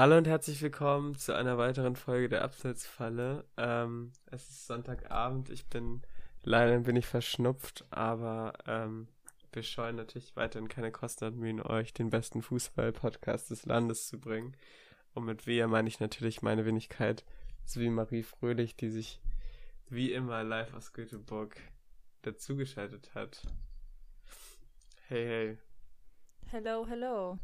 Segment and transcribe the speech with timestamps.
[0.00, 3.44] Hallo und herzlich willkommen zu einer weiteren Folge der Abseitsfalle.
[3.58, 6.00] Ähm, es ist Sonntagabend, ich bin
[6.42, 9.08] leider bin ich verschnupft, aber ähm,
[9.52, 14.18] wir scheuen natürlich weiterhin keine Kosten und Mühen, euch den besten Fußball-Podcast des Landes zu
[14.18, 14.56] bringen.
[15.12, 17.22] Und mit wir meine ich natürlich meine Wenigkeit,
[17.66, 19.20] sowie Marie Fröhlich, die sich
[19.90, 21.60] wie immer live aus Göteborg
[22.22, 23.42] dazugeschaltet hat.
[25.08, 25.58] Hey, hey.
[26.46, 27.38] Hello, hello.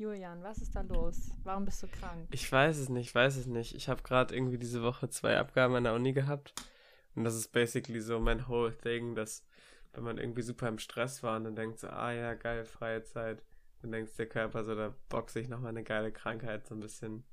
[0.00, 1.30] Julian, was ist da los?
[1.44, 2.26] Warum bist du krank?
[2.30, 3.74] Ich weiß es nicht, ich weiß es nicht.
[3.74, 6.54] Ich habe gerade irgendwie diese Woche zwei Abgaben an der Uni gehabt.
[7.14, 9.44] Und das ist basically so mein whole thing, dass
[9.92, 13.02] wenn man irgendwie super im Stress war und dann denkt so, ah ja, geil, freie
[13.02, 13.42] Zeit,
[13.82, 17.24] dann denkt der Körper so, da boxe ich nochmal eine geile Krankheit so ein bisschen,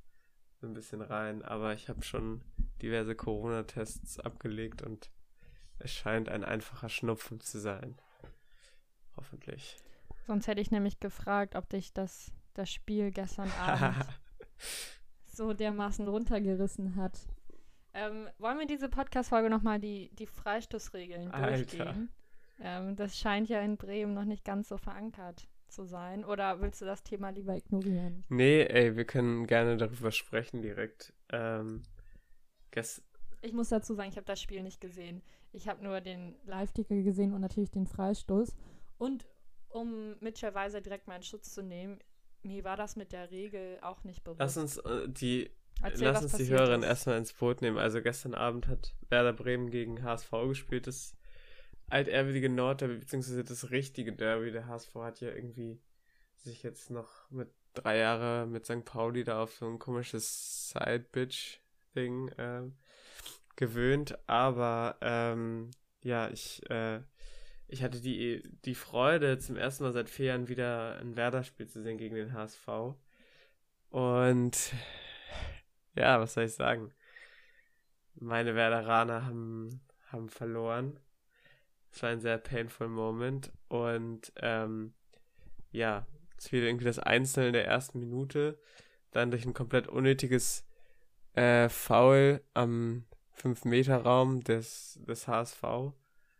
[0.59, 1.43] so ein bisschen rein.
[1.43, 2.41] Aber ich habe schon
[2.81, 5.09] diverse Corona-Tests abgelegt und
[5.79, 7.95] es scheint ein einfacher Schnupfen zu sein.
[9.15, 9.77] Hoffentlich.
[10.25, 14.05] Sonst hätte ich nämlich gefragt, ob dich das, das Spiel gestern Abend
[15.25, 17.19] so dermaßen runtergerissen hat.
[17.93, 22.09] Ähm, wollen wir diese Podcast-Folge nochmal die, die Freistoßregeln durchgehen?
[22.59, 26.23] Ähm, das scheint ja in Bremen noch nicht ganz so verankert zu sein.
[26.25, 28.23] Oder willst du das Thema lieber ignorieren?
[28.29, 31.13] Nee, ey, wir können gerne darüber sprechen direkt.
[31.29, 31.83] Ähm,
[33.41, 35.23] ich muss dazu sagen, ich habe das Spiel nicht gesehen.
[35.51, 38.55] Ich habe nur den Live-Ticker gesehen und natürlich den Freistoß.
[38.97, 39.27] Und
[39.69, 41.99] um Mitchell Weiser direkt mal in Schutz zu nehmen,
[42.47, 44.39] mir war das mit der Regel auch nicht bewusst.
[44.39, 47.77] Lass uns äh, die Erzähl, Lass uns die Hörerin erstmal ins Boot nehmen.
[47.77, 50.87] Also gestern Abend hat Werder Bremen gegen HSV gespielt.
[50.87, 51.15] Das
[51.89, 54.51] altehrwürdige Nordderby, beziehungsweise das richtige Derby.
[54.51, 55.79] Der HSV hat ja irgendwie
[56.35, 58.85] sich jetzt noch mit drei Jahren mit St.
[58.85, 62.63] Pauli da auf so ein komisches Side-Bitch-Ding äh,
[63.55, 64.17] gewöhnt.
[64.27, 65.69] Aber ähm,
[66.01, 67.01] ja, ich, äh,
[67.67, 71.81] ich hatte die, die Freude, zum ersten Mal seit vier Jahren wieder ein Werder-Spiel zu
[71.81, 72.95] sehen gegen den HSV.
[73.89, 74.73] Und
[75.95, 76.93] ja, was soll ich sagen?
[78.15, 80.99] Meine Werderaner haben, haben verloren.
[81.91, 83.51] Es war ein sehr painful Moment.
[83.67, 84.93] Und ähm,
[85.71, 88.59] ja, es fiel irgendwie das Einzelne der ersten Minute.
[89.11, 90.65] Dann durch ein komplett unnötiges
[91.33, 93.05] äh, Foul am
[93.35, 95.93] 5-Meter-Raum des, des HSV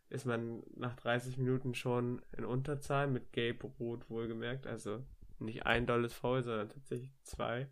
[0.09, 4.68] ist man nach 30 Minuten schon in Unterzahl mit Gelb-Rot wohlgemerkt.
[4.68, 5.03] Also
[5.40, 7.68] nicht ein dolles Foul, sondern tatsächlich zwei.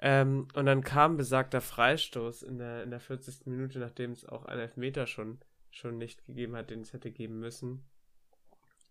[0.00, 3.46] Ähm, und dann kam besagter Freistoß in der, in der 40.
[3.46, 5.38] Minute, nachdem es auch einen Elfmeter schon,
[5.70, 7.84] schon nicht gegeben hat, den es hätte geben müssen.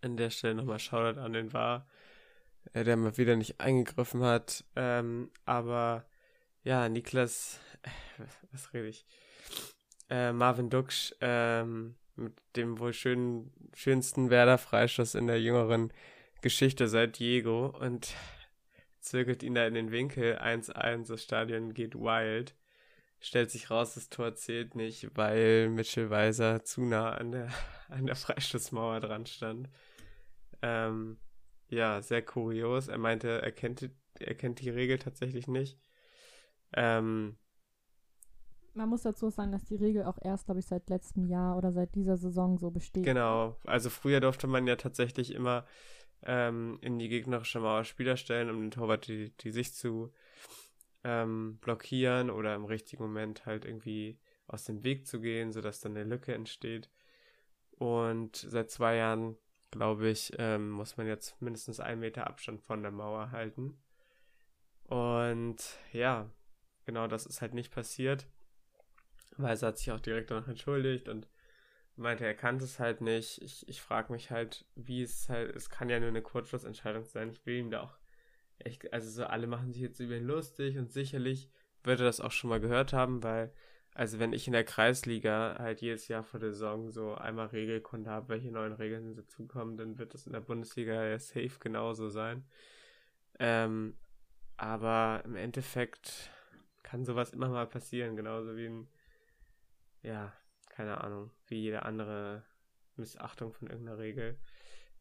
[0.02, 1.88] An der Stelle nochmal Shoutout an den War,
[2.74, 4.66] äh, der mal wieder nicht eingegriffen hat.
[4.76, 6.06] Ähm, aber
[6.64, 9.06] ja, Niklas, äh, was, rede ich?
[10.10, 15.94] Äh, Marvin Duksch, ähm, mit dem wohl schön, schönsten Werder-Freistoß in der jüngeren
[16.42, 17.68] Geschichte seit Diego.
[17.68, 18.14] Und
[19.00, 22.56] zirkelt ihn da in den Winkel 1-1, das Stadion geht wild.
[23.20, 27.50] Stellt sich raus, das Tor zählt nicht, weil Mitchell Weiser zu nah an der,
[27.90, 29.70] an der Freistoßmauer dran stand.
[30.62, 31.18] Ähm,
[31.70, 32.88] ja, sehr kurios.
[32.88, 33.90] Er meinte, er kennt,
[34.20, 35.80] er kennt die Regel tatsächlich nicht.
[36.74, 37.38] Ähm,
[38.78, 41.72] man muss dazu sagen, dass die Regel auch erst, glaube ich, seit letztem Jahr oder
[41.72, 43.04] seit dieser Saison so besteht.
[43.04, 45.66] Genau, also früher durfte man ja tatsächlich immer
[46.22, 50.14] ähm, in die gegnerische Mauer Spieler stellen, um den Torwart die, die Sicht zu
[51.04, 55.98] ähm, blockieren oder im richtigen Moment halt irgendwie aus dem Weg zu gehen, sodass dann
[55.98, 56.90] eine Lücke entsteht.
[57.72, 59.38] Und seit zwei Jahren,
[59.72, 63.78] glaube ich, ähm, muss man jetzt mindestens einen Meter Abstand von der Mauer halten.
[64.86, 65.58] Und
[65.92, 66.30] ja,
[66.86, 68.28] genau das ist halt nicht passiert.
[69.44, 71.28] Weiser hat sich auch direkt danach entschuldigt und
[71.96, 73.42] meinte, er kannte es halt nicht.
[73.42, 77.32] Ich, ich frage mich halt, wie es halt, es kann ja nur eine Kurzschlussentscheidung sein.
[77.32, 77.98] Ich will ihm da auch
[78.60, 81.50] echt, also so alle machen sich jetzt über ihn lustig und sicherlich
[81.84, 83.52] wird er das auch schon mal gehört haben, weil,
[83.94, 88.10] also wenn ich in der Kreisliga halt jedes Jahr vor der Saison so einmal Regelkunde
[88.10, 92.46] habe, welche neuen Regeln dazukommen, dann wird das in der Bundesliga ja safe genauso sein.
[93.40, 93.96] Ähm,
[94.58, 96.32] aber im Endeffekt
[96.84, 98.88] kann sowas immer mal passieren, genauso wie ein,
[100.08, 100.34] ja,
[100.70, 102.44] keine Ahnung, wie jede andere
[102.96, 104.40] Missachtung von irgendeiner Regel.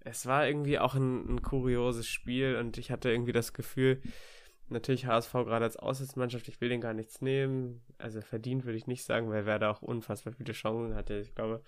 [0.01, 4.03] Es war irgendwie auch ein, ein kurioses Spiel und ich hatte irgendwie das Gefühl,
[4.69, 7.83] natürlich HSV gerade als Auswärtsmannschaft, ich will den gar nichts nehmen.
[7.99, 11.19] Also verdient würde ich nicht sagen, weil Werder auch unfassbar viele Chancen hatte.
[11.19, 11.63] Ich glaube,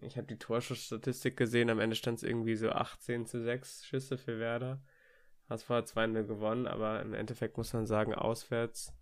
[0.00, 4.18] ich habe die Torschussstatistik gesehen, am Ende stand es irgendwie so 18 zu 6 Schüsse
[4.18, 4.82] für Werder.
[5.48, 8.94] HSV hat 2-0 gewonnen, aber im Endeffekt muss man sagen, auswärts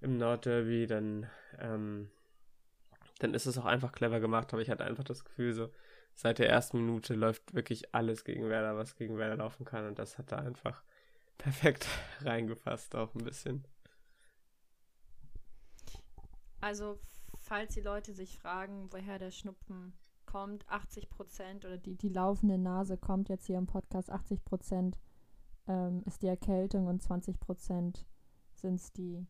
[0.00, 1.28] im Nordderby, dann
[1.58, 2.10] ähm,
[3.20, 5.70] dann ist es auch einfach clever gemacht, aber ich hatte einfach das Gefühl, so
[6.14, 9.98] seit der ersten Minute läuft wirklich alles gegen Werder, was gegen Werder laufen kann und
[9.98, 10.82] das hat da einfach
[11.38, 11.86] perfekt
[12.20, 13.64] reingefasst auch ein bisschen.
[16.60, 16.98] Also,
[17.38, 19.94] falls die Leute sich fragen, woher der Schnupfen
[20.26, 24.98] kommt, 80 Prozent oder die, die laufende Nase kommt jetzt hier im Podcast, 80 Prozent
[25.66, 28.06] ähm, ist die Erkältung und 20 Prozent
[28.54, 29.26] sind es die,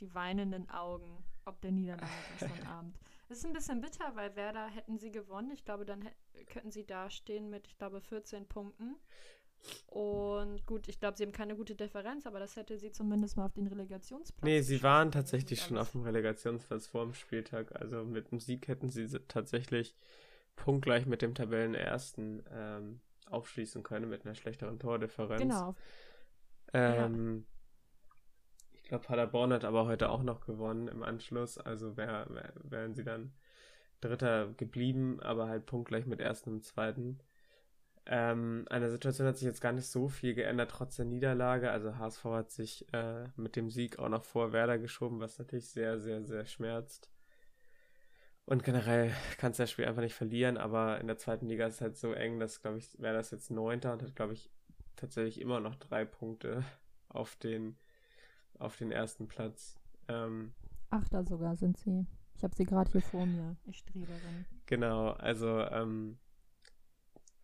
[0.00, 2.98] die weinenden Augen ob der Niederlage gestern Abend.
[3.28, 5.50] Es ist ein bisschen bitter, weil Werder hätten sie gewonnen.
[5.50, 6.08] Ich glaube, dann
[6.46, 8.96] könnten sie dastehen mit, ich glaube, 14 Punkten.
[9.86, 13.46] Und gut, ich glaube, sie haben keine gute Differenz, aber das hätte sie zumindest mal
[13.46, 14.44] auf den Relegationsplatz.
[14.44, 17.74] Nee, sie waren tatsächlich schon auf dem Relegationsplatz vor dem Spieltag.
[17.80, 19.96] Also mit dem Sieg hätten sie tatsächlich
[20.56, 25.40] punktgleich mit dem Tabellenersten ähm, aufschließen können mit einer schlechteren Tordifferenz.
[25.40, 25.74] Genau.
[26.72, 27.53] Ähm, ja.
[28.94, 31.58] Glaube, Paderborn hat aber heute auch noch gewonnen im Anschluss.
[31.58, 33.32] Also wär, wär, wären sie dann
[34.00, 37.18] Dritter geblieben, aber halt punktgleich mit Ersten und Zweiten.
[38.06, 41.72] Ähm, an der Situation hat sich jetzt gar nicht so viel geändert, trotz der Niederlage.
[41.72, 45.70] Also HSV hat sich äh, mit dem Sieg auch noch vor Werder geschoben, was natürlich
[45.70, 47.10] sehr, sehr, sehr schmerzt.
[48.44, 51.76] Und generell kannst du das Spiel einfach nicht verlieren, aber in der zweiten Liga ist
[51.76, 54.52] es halt so eng, dass, glaube ich, wäre das jetzt Neunter und hat, glaube ich,
[54.94, 56.62] tatsächlich immer noch drei Punkte
[57.08, 57.76] auf den,
[58.58, 59.78] auf den ersten Platz.
[60.08, 60.52] Ähm,
[60.90, 62.06] Achter sogar sind sie.
[62.36, 63.56] Ich habe sie gerade hier vor mir.
[63.66, 64.44] Ich Streberin.
[64.66, 66.18] Genau, also ähm,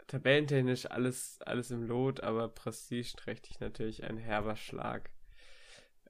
[0.06, 5.10] tabellentechnisch alles, alles im Lot, aber prestigeträchtig natürlich ein herber Schlag.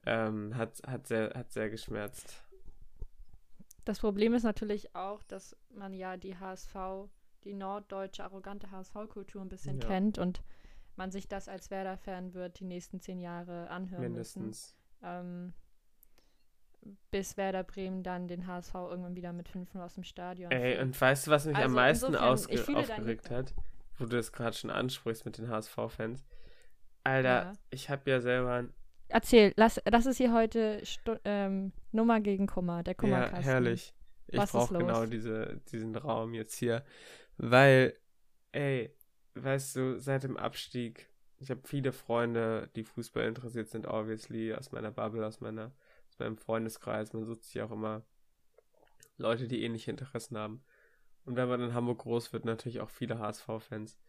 [0.05, 2.43] Ähm, hat, hat, sehr, hat sehr geschmerzt.
[3.85, 6.75] Das Problem ist natürlich auch, dass man ja die HSV,
[7.43, 9.87] die norddeutsche arrogante HSV-Kultur ein bisschen ja.
[9.87, 10.41] kennt und
[10.95, 14.45] man sich das als Werder-Fan wird die nächsten zehn Jahre anhören Mindestens.
[14.45, 14.80] müssen.
[15.03, 15.53] Ähm,
[17.11, 20.51] bis Werder Bremen dann den HSV irgendwann wieder mit 5 aus dem Stadion.
[20.51, 23.53] Ey, und weißt du, was mich also am meisten insofern, aufgeregt hat?
[24.01, 26.25] wo du das gerade schon ansprichst mit den HSV-Fans.
[27.03, 27.53] Alter, ja.
[27.69, 28.65] ich habe ja selber.
[29.07, 33.37] Erzähl, lass, das ist hier heute Stu ähm, Nummer gegen Kummer, der Kummerkasten.
[33.37, 33.93] Ja, herrlich.
[34.27, 36.83] Ich brauche genau diese, diesen Raum jetzt hier.
[37.37, 37.95] Weil,
[38.51, 38.95] ey,
[39.35, 41.09] weißt du, seit dem Abstieg,
[41.41, 45.71] ich habe viele Freunde, die Fußball interessiert sind, obviously, aus meiner Bubble, aus, meiner,
[46.09, 47.13] aus meinem Freundeskreis.
[47.13, 48.03] Man sucht sich auch immer
[49.17, 50.63] Leute, die ähnliche Interessen haben.
[51.25, 53.99] Und wenn man in Hamburg groß wird, natürlich auch viele HSV-Fans.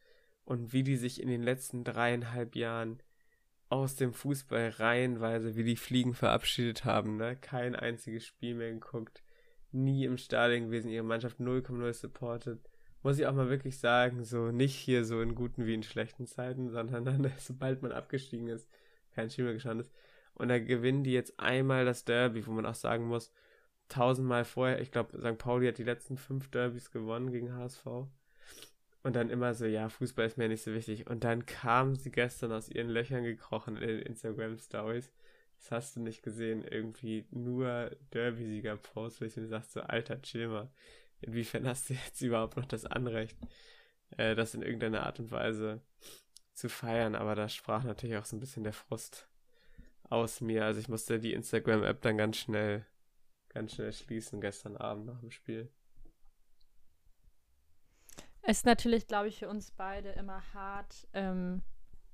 [0.45, 3.03] Und wie die sich in den letzten dreieinhalb Jahren
[3.71, 7.37] aus dem Fußball reihenweise wie die Fliegen verabschiedet haben, ne?
[7.37, 9.23] Kein einziges Spiel mehr geguckt,
[9.71, 12.59] nie im Stadion gewesen, ihre Mannschaft 0,0 supported.
[13.03, 16.27] Muss ich auch mal wirklich sagen, so nicht hier so in guten wie in schlechten
[16.27, 18.69] Zeiten, sondern dann, sobald man abgestiegen ist,
[19.15, 19.93] kein mehr geschaut ist.
[20.35, 23.33] Und da gewinnen die jetzt einmal das Derby, wo man auch sagen muss,
[23.89, 25.39] tausendmal vorher, ich glaube, St.
[25.39, 27.85] Pauli hat die letzten fünf Derbys gewonnen gegen HSV.
[29.03, 31.09] Und dann immer so, ja, Fußball ist mir nicht so wichtig.
[31.09, 35.13] Und dann kamen sie gestern aus ihren Löchern gekrochen in den Instagram-Stories.
[35.59, 36.65] Das hast du nicht gesehen.
[36.65, 40.69] Irgendwie nur Derby-Sieger-Posts, wo ich mir sagst, so, alter, chill.
[41.23, 43.39] Inwiefern hast du jetzt überhaupt noch das Anrecht,
[44.17, 45.81] äh, das in irgendeiner Art und Weise
[46.55, 47.15] zu feiern?
[47.15, 49.29] Aber da sprach natürlich auch so ein bisschen der Frust
[50.05, 50.65] aus mir.
[50.65, 52.85] Also ich musste die Instagram-App dann ganz schnell
[53.53, 55.71] ganz schnell schließen gestern Abend nach dem Spiel.
[58.43, 61.63] Es ist natürlich, glaube ich, für uns beide immer hart, ähm,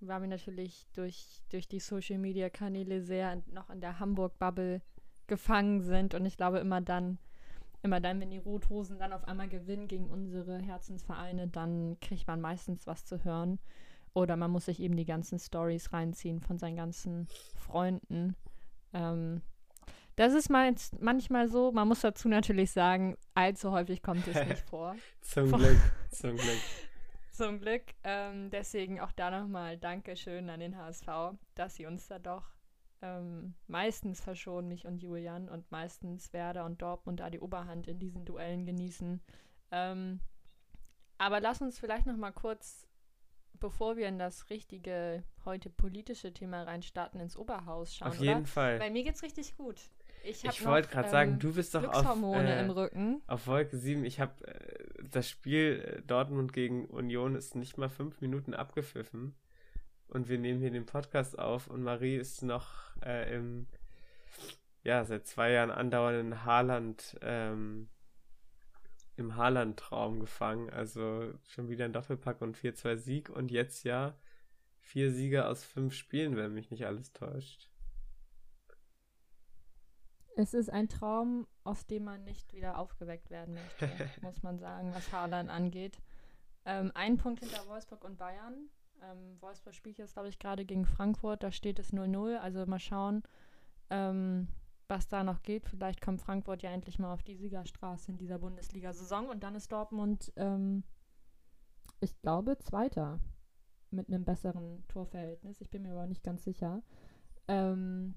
[0.01, 4.83] weil wir natürlich durch, durch die Social Media Kanäle sehr noch in der Hamburg-Bubble
[5.27, 6.15] gefangen sind.
[6.15, 7.19] Und ich glaube, immer dann,
[7.83, 12.41] immer dann, wenn die Rothosen dann auf einmal gewinnen gegen unsere Herzensvereine, dann kriegt man
[12.41, 13.59] meistens was zu hören.
[14.15, 18.35] Oder man muss sich eben die ganzen Stories reinziehen von seinen ganzen Freunden.
[18.93, 19.43] Ähm,
[20.17, 21.71] das ist manchmal so.
[21.71, 24.97] Man muss dazu natürlich sagen, allzu häufig kommt es nicht vor.
[25.21, 25.79] zum Glück,
[26.11, 26.61] zum Glück.
[27.31, 27.83] zum Glück.
[28.03, 31.07] Ähm, deswegen auch da nochmal Dankeschön an den HSV,
[31.55, 32.51] dass sie uns da doch
[33.03, 37.99] ähm, meistens verschonen, mich und Julian, und meistens Werder und Dortmund da die Oberhand in
[37.99, 39.21] diesen Duellen genießen.
[39.71, 40.21] Ähm,
[41.19, 42.87] aber lass uns vielleicht nochmal kurz,
[43.55, 48.09] bevor wir in das richtige, heute politische Thema reinstarten, ins Oberhaus schauen.
[48.09, 48.47] Auf jeden oder?
[48.47, 48.81] Fall.
[48.81, 49.91] Weil mir geht's richtig gut.
[50.25, 53.23] Ich, ich wollte gerade ähm, sagen, du bist doch auf, äh, im Rücken.
[53.27, 54.05] auf Wolke 7.
[54.05, 59.35] Ich habe äh, das Spiel äh, Dortmund gegen Union ist nicht mal fünf Minuten abgepfiffen.
[60.09, 63.67] Und wir nehmen hier den Podcast auf und Marie ist noch äh, im,
[64.83, 67.91] ja, seit zwei Jahren andauernden Haaland, ähm,
[69.17, 70.71] im Haaland-Traum gefangen.
[70.71, 74.15] Also schon wieder ein Doppelpack und 4-2 Sieg und jetzt ja
[74.81, 77.69] vier Siege aus fünf Spielen, wenn mich nicht alles täuscht.
[80.37, 83.91] Es ist ein Traum, aus dem man nicht wieder aufgeweckt werden möchte,
[84.23, 86.01] muss man sagen, was Haaland angeht.
[86.65, 88.71] Ähm, ein Punkt hinter Wolfsburg und Bayern.
[89.03, 91.43] Ähm, Wolfsburg spielt jetzt, glaube ich, gerade gegen Frankfurt.
[91.43, 92.37] Da steht es 0-0.
[92.39, 93.23] Also mal schauen,
[93.91, 94.49] ähm,
[94.89, 95.67] was da noch geht.
[95.67, 99.29] Vielleicht kommt Frankfurt ja endlich mal auf die Siegerstraße in dieser Bundesliga-Saison.
[99.29, 100.85] Und dann ist Dortmund, ähm,
[102.01, 103.21] ich glaube, Zweiter
[103.91, 105.61] mit einem besseren Torverhältnis.
[105.61, 106.83] Ich bin mir aber nicht ganz sicher.
[107.47, 108.15] Ähm,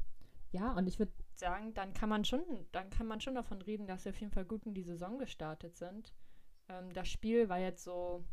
[0.52, 3.88] ja, und ich würde sagen, dann kann man schon, dann kann man schon davon reden,
[3.88, 6.14] dass sie auf jeden Fall gut in die Saison gestartet sind.
[6.68, 8.26] Ähm, das Spiel war jetzt so,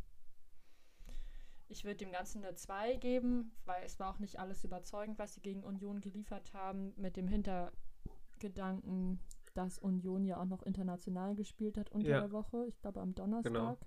[1.69, 5.35] ich würde dem Ganzen eine 2 geben, weil es war auch nicht alles überzeugend, was
[5.35, 9.21] sie gegen Union geliefert haben, mit dem Hintergedanken,
[9.55, 12.21] dass Union ja auch noch international gespielt hat unter ja.
[12.21, 13.53] der Woche, ich glaube am Donnerstag.
[13.53, 13.79] Genau.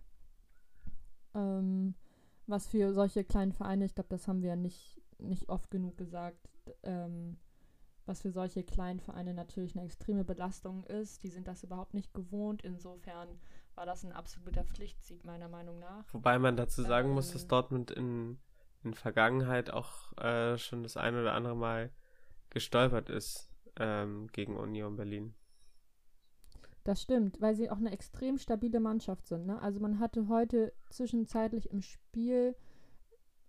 [1.33, 1.95] Ähm,
[2.47, 6.49] was für solche kleinen Vereine, ich glaube, das haben wir nicht, nicht oft genug gesagt,
[6.83, 7.37] ähm,
[8.05, 11.23] was für solche kleinen Vereine natürlich eine extreme Belastung ist.
[11.23, 12.63] Die sind das überhaupt nicht gewohnt.
[12.63, 13.29] Insofern
[13.75, 16.05] war das ein absoluter Pflichtsieg, meiner Meinung nach.
[16.13, 18.39] Wobei man dazu sagen ähm, muss, dass Dortmund in,
[18.83, 21.91] in Vergangenheit auch äh, schon das ein oder andere Mal
[22.49, 25.33] gestolpert ist ähm, gegen Union Berlin.
[26.83, 29.45] Das stimmt, weil sie auch eine extrem stabile Mannschaft sind.
[29.45, 29.61] Ne?
[29.61, 32.55] Also man hatte heute zwischenzeitlich im Spiel,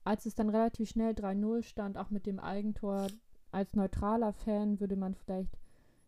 [0.04, 3.06] als es dann relativ schnell 3-0 stand, auch mit dem Eigentor,
[3.50, 5.58] als neutraler Fan würde man vielleicht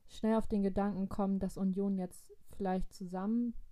[0.06, 2.92] schnell auf den Gedanken kommen, dass Union jetzt vielleicht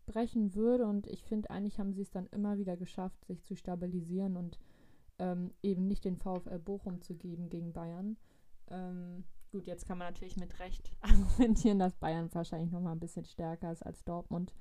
[0.03, 0.87] zusammenbrechen würde.
[0.87, 4.59] Und ich finde, eigentlich haben sie es dann immer wieder geschafft, sich zu stabilisieren und
[5.19, 8.17] ähm, eben nicht den VfL Bochum zu geben gegen Bayern.
[8.71, 13.01] Ähm, Gut, jetzt kann man natürlich mit Recht argumentieren, dass Bayern wahrscheinlich noch mal ein
[13.01, 14.55] bisschen stärker ist als Dortmund.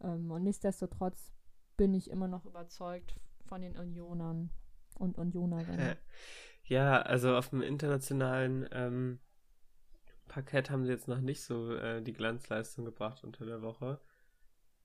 [0.00, 1.32] Ähm, und nichtsdestotrotz
[1.76, 3.14] bin ich immer noch überzeugt
[3.46, 4.50] von den Unionern
[4.96, 5.96] und Unionerinnen.
[6.64, 9.20] Ja, also auf dem internationalen ähm,
[10.26, 14.00] Parkett haben sie jetzt noch nicht so äh, die Glanzleistung gebracht unter der Woche.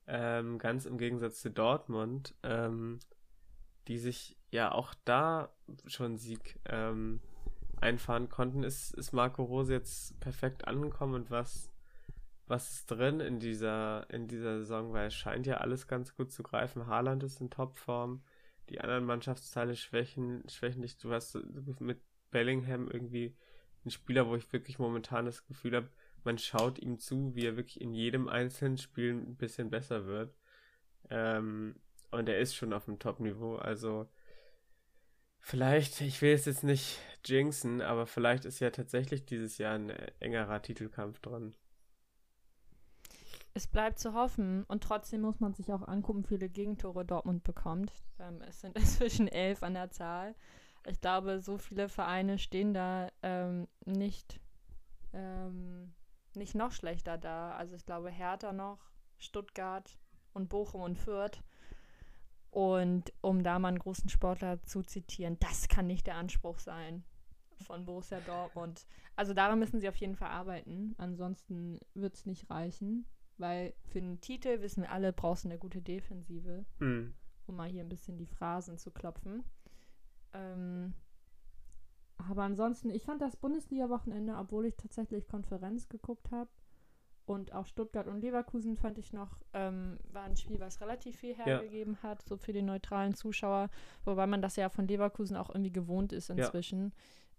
[0.08, 3.00] Ähm, ganz im Gegensatz zu Dortmund, ähm,
[3.88, 5.50] die sich ja auch da
[5.88, 7.22] schon Sieg ähm,
[7.82, 11.72] einfahren konnten, ist, ist Marco Rose jetzt perfekt angekommen und was,
[12.48, 16.32] was ist drin in dieser, in dieser Saison, weil es scheint ja alles ganz gut
[16.32, 16.88] zu greifen.
[16.88, 18.24] Haaland ist in Topform,
[18.70, 20.98] die anderen Mannschaftsteile schwächen, schwächen dich.
[20.98, 21.38] Du hast
[21.80, 23.36] mit Bellingham irgendwie
[23.84, 25.90] einen Spieler, wo ich wirklich momentan das Gefühl habe,
[26.26, 30.36] man schaut ihm zu, wie er wirklich in jedem einzelnen Spiel ein bisschen besser wird.
[31.10, 31.76] Ähm,
[32.12, 33.56] und er ist schon auf dem Top-Niveau.
[33.56, 34.08] Also
[35.46, 39.90] Vielleicht, ich will es jetzt nicht jinxen, aber vielleicht ist ja tatsächlich dieses Jahr ein
[40.22, 41.54] engerer Titelkampf dran.
[43.54, 47.44] Es bleibt zu hoffen und trotzdem muss man sich auch angucken, wie viele Gegentore Dortmund
[47.44, 47.92] bekommt.
[48.20, 50.34] Ähm, es sind inzwischen elf an der Zahl.
[50.88, 54.40] Ich glaube, so viele Vereine stehen da ähm, nicht,
[55.12, 55.94] ähm,
[56.36, 57.52] nicht noch schlechter da.
[57.56, 58.80] Also ich glaube, Hertha noch,
[59.18, 59.98] Stuttgart
[60.34, 61.44] und Bochum und Fürth
[62.54, 67.04] und um da mal einen großen Sportler zu zitieren, das kann nicht der Anspruch sein
[67.62, 68.86] von Borussia Dortmund.
[69.16, 70.94] Also daran müssen sie auf jeden Fall arbeiten.
[71.00, 75.58] Ansonsten wird es nicht reichen, weil für einen Titel, wissen wir alle, brauchst du eine
[75.58, 77.16] gute Defensive, mhm.
[77.48, 79.44] um mal hier ein bisschen die Phrasen zu klopfen.
[80.34, 80.94] Ähm,
[82.30, 86.50] aber ansonsten, ich fand das Bundesliga-Wochenende, obwohl ich tatsächlich Konferenz geguckt habe,
[87.26, 91.34] und auch Stuttgart und Leverkusen fand ich noch, ähm, war ein Spiel, was relativ viel
[91.34, 92.10] hergegeben ja.
[92.10, 93.70] hat, so für den neutralen Zuschauer,
[94.04, 96.94] wobei man das ja von Leverkusen auch irgendwie gewohnt ist inzwischen.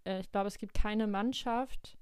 [0.07, 0.13] Ja.
[0.13, 1.99] Äh, ich glaube, es gibt keine Mannschaft,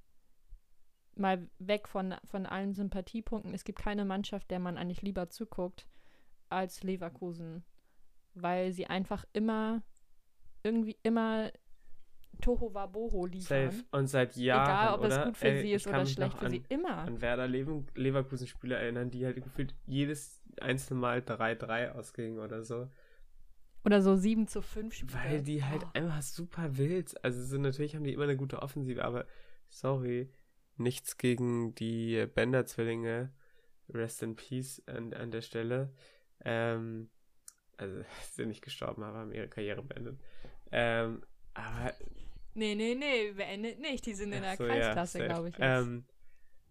[1.15, 5.87] mal weg von, von allen Sympathiepunkten, es gibt keine Mannschaft, der man eigentlich lieber zuguckt
[6.49, 7.65] als Leverkusen,
[8.35, 9.83] weil sie einfach immer,
[10.63, 11.51] irgendwie immer
[12.41, 13.71] Toho Waboho liefern.
[13.71, 13.85] Safe.
[13.93, 14.65] Und seit Jahren.
[14.65, 15.21] Egal, ob oder?
[15.21, 16.63] es gut für Ey, sie ist oder schlecht für an, sie.
[16.69, 16.99] Immer.
[16.99, 22.89] An Werder Leverkusen-Spieler erinnern, die halt gefühlt jedes einzelne Mal 3-3 ausgingen oder so.
[23.85, 25.15] Oder so 7 zu 5 Spiele.
[25.15, 25.91] Weil die halt oh.
[25.95, 27.23] einfach super wild.
[27.25, 29.27] Also so, natürlich haben die immer eine gute Offensive, aber
[29.69, 30.31] sorry,
[30.77, 33.33] nichts gegen die Bender-Zwillinge.
[33.93, 35.93] Rest in Peace an, an der Stelle.
[36.45, 37.11] Ähm,
[37.77, 40.19] also sind nicht gestorben, aber haben ihre Karriere beendet.
[40.71, 41.23] Ähm,
[41.55, 41.93] aber
[42.55, 44.05] Nee, nee, nee, beendet nicht.
[44.07, 45.55] Die sind in der so, Kreisklasse, ja, glaube ich.
[45.59, 46.05] Ähm,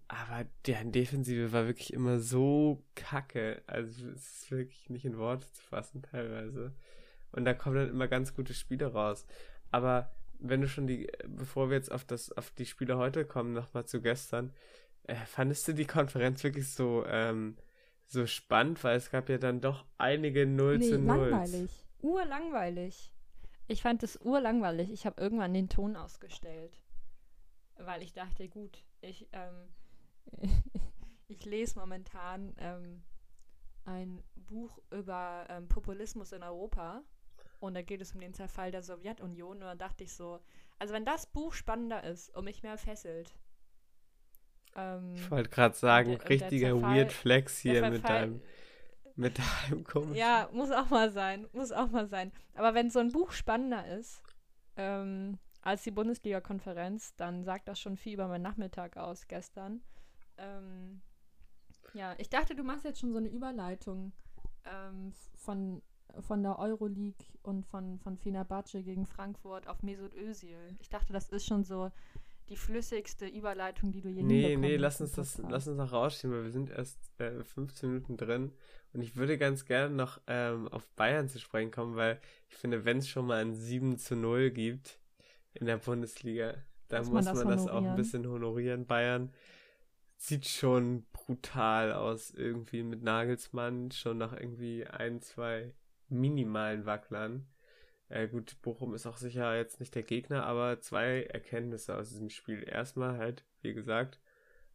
[0.07, 3.61] aber deren Defensive war wirklich immer so kacke.
[3.65, 6.73] Also es ist wirklich nicht in Worte zu fassen teilweise.
[7.31, 9.25] Und da kommen dann immer ganz gute Spiele raus.
[9.71, 13.53] Aber wenn du schon die, bevor wir jetzt auf das, auf die Spiele heute kommen,
[13.53, 14.53] nochmal zu gestern,
[15.03, 17.57] äh, fandest du die Konferenz wirklich so, ähm,
[18.05, 21.29] so spannend, weil es gab ja dann doch einige 0 nee, zu 0.
[21.29, 21.71] Langweilig.
[22.01, 23.11] Urlangweilig.
[23.67, 24.91] Ich fand es urlangweilig.
[24.91, 26.81] Ich habe irgendwann den Ton ausgestellt.
[27.77, 29.73] Weil ich dachte, gut, ich, ähm,
[31.27, 33.03] ich lese momentan ähm,
[33.85, 37.03] ein Buch über ähm, Populismus in Europa.
[37.59, 39.57] und da geht es um den Zerfall der Sowjetunion.
[39.57, 40.39] Und da dachte ich so,
[40.79, 43.33] also wenn das Buch spannender ist und mich mehr fesselt.
[44.75, 48.41] Ähm, ich wollte gerade sagen, und, richtiger Zerfall, Weird Flex hier mit deinem
[49.15, 49.39] mit
[49.69, 50.15] deinem komischen.
[50.15, 51.47] Ja, muss auch mal sein.
[51.53, 52.31] Muss auch mal sein.
[52.55, 54.21] Aber wenn so ein Buch spannender ist
[54.77, 59.81] ähm, als die Bundesliga-Konferenz, dann sagt das schon viel über meinen Nachmittag aus gestern.
[60.37, 61.01] Ähm,
[61.93, 64.13] ja, ich dachte, du machst jetzt schon so eine Überleitung
[64.65, 65.81] ähm, von,
[66.19, 70.77] von der Euroleague und von, von Fenerbahce gegen Frankfurt auf Mesut Özil.
[70.79, 71.91] Ich dachte, das ist schon so
[72.49, 76.35] die flüssigste Überleitung, die du je Nee, nee, lass uns das, lass uns noch rausschieben,
[76.35, 78.51] weil wir sind erst äh, 15 Minuten drin
[78.93, 82.19] und ich würde ganz gerne noch ähm, auf Bayern zu sprechen kommen, weil
[82.49, 84.99] ich finde, wenn es schon mal ein 7 zu 0 gibt
[85.53, 86.55] in der Bundesliga,
[86.89, 88.85] dann muss man, das, man das auch ein bisschen honorieren.
[88.85, 89.31] Bayern
[90.17, 95.73] sieht schon brutal aus, irgendwie mit Nagelsmann, schon nach irgendwie ein, zwei
[96.09, 97.47] minimalen Wacklern.
[98.11, 102.29] Äh, gut, Bochum ist auch sicher jetzt nicht der Gegner, aber zwei Erkenntnisse aus diesem
[102.29, 102.67] Spiel.
[102.67, 104.19] Erstmal halt, wie gesagt,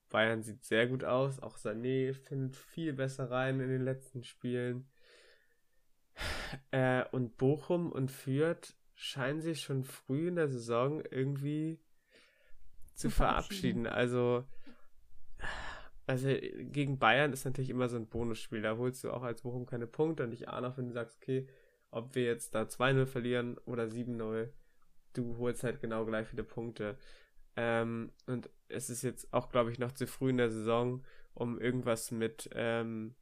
[0.09, 1.41] Bayern sieht sehr gut aus.
[1.41, 4.89] Auch Sané findet viel besser rein in den letzten Spielen.
[6.71, 11.79] Äh, und Bochum und Fürth scheinen sich schon früh in der Saison irgendwie
[12.95, 13.85] zu verabschieden.
[13.85, 13.87] verabschieden.
[13.87, 14.45] Also,
[16.07, 16.29] also
[16.73, 18.63] gegen Bayern ist natürlich immer so ein Bonusspiel.
[18.63, 21.19] Da holst du auch als Bochum keine Punkte und ich ahne auch, wenn du sagst,
[21.21, 21.47] okay,
[21.97, 24.51] ob wir jetzt da 2-0 verlieren oder 7-0,
[25.15, 26.99] du holst halt genau gleich viele Punkte.
[27.57, 31.59] Ähm, und es ist jetzt auch, glaube ich, noch zu früh in der Saison, um
[31.59, 33.15] irgendwas mit, ähm,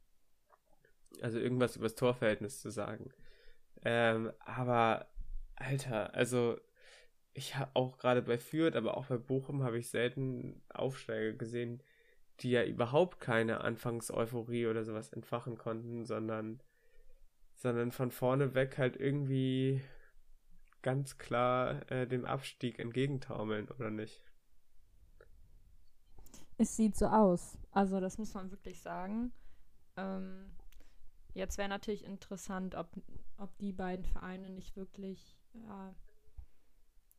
[1.21, 3.11] also irgendwas über das Torverhältnis zu sagen.
[3.83, 5.07] Ähm, aber,
[5.55, 6.59] Alter, also
[7.33, 11.81] ich habe auch gerade bei Fürth, aber auch bei Bochum habe ich selten Aufsteiger gesehen,
[12.41, 16.59] die ja überhaupt keine Anfangseuphorie oder sowas entfachen konnten, sondern
[17.55, 19.81] sondern von vorne weg halt irgendwie
[20.81, 24.21] ganz klar äh, dem Abstieg entgegentaumeln, oder nicht?
[26.57, 27.57] Es sieht so aus.
[27.71, 29.33] Also das muss man wirklich sagen.
[29.97, 30.51] Ähm,
[31.33, 32.89] jetzt wäre natürlich interessant, ob,
[33.37, 35.95] ob die beiden Vereine nicht wirklich, ja,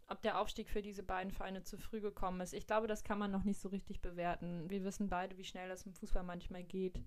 [0.06, 2.54] ob der Aufstieg für diese beiden Vereine zu früh gekommen ist.
[2.54, 4.70] Ich glaube, das kann man noch nicht so richtig bewerten.
[4.70, 7.00] Wir wissen beide, wie schnell das im Fußball manchmal geht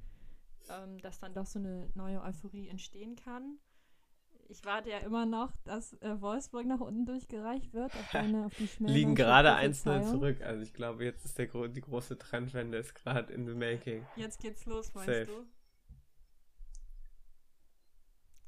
[0.69, 3.59] ähm, dass dann doch so eine neue Euphorie entstehen kann.
[4.51, 7.93] Ich warte ja immer noch, dass äh, Wolfsburg nach unten durchgereicht wird.
[7.93, 10.41] Auf deine, auf die Liegen gerade 1-0 zurück.
[10.41, 14.05] Also ich glaube, jetzt ist der, die große Trendwende ist gerade in the making.
[14.15, 15.25] Jetzt geht's los, meinst Safe.
[15.25, 15.45] du?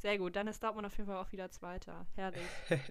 [0.02, 2.08] Sehr gut, dann ist Dortmund auf jeden Fall auch wieder Zweiter.
[2.16, 2.42] Herrlich.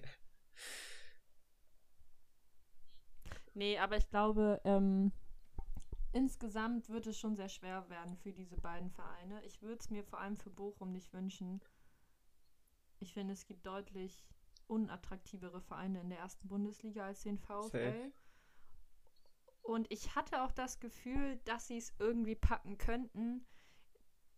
[3.53, 5.11] nee, aber ich glaube, ähm,
[6.13, 9.43] insgesamt wird es schon sehr schwer werden für diese beiden Vereine.
[9.45, 11.61] Ich würde es mir vor allem für Bochum nicht wünschen.
[12.99, 14.25] Ich finde, es gibt deutlich
[14.67, 17.69] unattraktivere Vereine in der ersten Bundesliga als den VfL.
[17.69, 18.11] Safe.
[19.63, 23.45] Und ich hatte auch das Gefühl, dass sie es irgendwie packen könnten.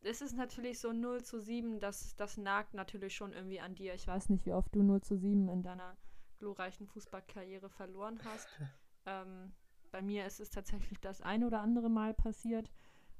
[0.01, 3.93] Es ist natürlich so 0 zu 7, das, das nagt natürlich schon irgendwie an dir.
[3.93, 5.95] Ich weiß nicht, wie oft du 0 zu 7 in deiner
[6.39, 8.47] glorreichen Fußballkarriere verloren hast.
[9.05, 9.53] ähm,
[9.93, 12.69] bei mir ist es tatsächlich das ein oder andere Mal passiert.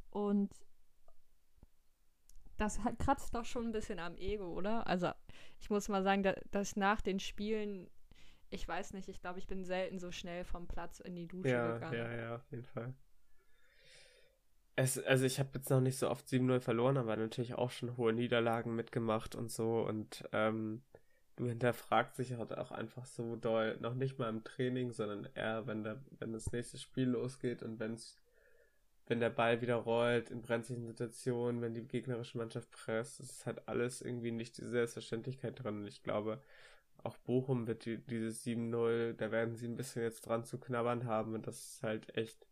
[0.10, 0.52] Und
[2.58, 4.86] das hat, kratzt doch schon ein bisschen am Ego, oder?
[4.88, 5.12] Also
[5.60, 7.90] ich muss mal sagen, dass, dass nach den Spielen,
[8.50, 11.50] ich weiß nicht, ich glaube, ich bin selten so schnell vom Platz in die Dusche
[11.50, 11.94] ja, gegangen.
[11.94, 12.94] Ja, ja, auf jeden Fall.
[14.76, 17.98] Es, also ich habe jetzt noch nicht so oft 7-0 verloren, aber natürlich auch schon
[17.98, 19.82] hohe Niederlagen mitgemacht und so.
[19.82, 20.82] Und ähm,
[21.36, 25.66] du hinterfragst dich halt auch einfach so doll, noch nicht mal im Training, sondern eher,
[25.68, 28.18] wenn, der, wenn das nächste Spiel losgeht und wenn's,
[29.08, 33.46] wenn der Ball wieder rollt, in brenzlichen Situationen, wenn die gegnerische Mannschaft presst, das ist
[33.46, 35.80] halt alles irgendwie nicht die Selbstverständlichkeit drin.
[35.80, 36.42] Und ich glaube,
[37.04, 41.06] auch Bochum wird die, dieses 7-0, da werden sie ein bisschen jetzt dran zu knabbern
[41.06, 42.48] haben und das ist halt echt,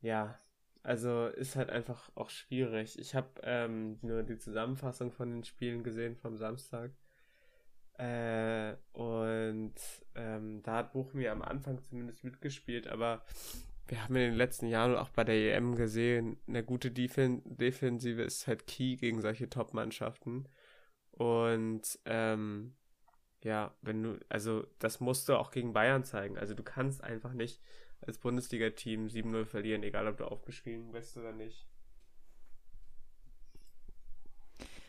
[0.00, 0.38] ja,
[0.82, 2.98] also ist halt einfach auch schwierig.
[2.98, 6.92] Ich habe ähm, nur die Zusammenfassung von den Spielen gesehen vom Samstag
[7.98, 9.74] äh, und
[10.14, 13.24] ähm, da hat Bochum ja am Anfang zumindest mitgespielt, aber
[13.86, 18.22] wir haben in den letzten Jahren auch bei der EM gesehen, eine gute Defen Defensive
[18.22, 20.48] ist halt key gegen solche Top-Mannschaften.
[21.10, 22.74] Und ähm,
[23.42, 26.38] ja, wenn du, also das musst du auch gegen Bayern zeigen.
[26.38, 27.60] Also du kannst einfach nicht
[28.00, 31.66] als Bundesliga-Team 7-0 verlieren, egal ob du aufgeschrieben bist oder nicht.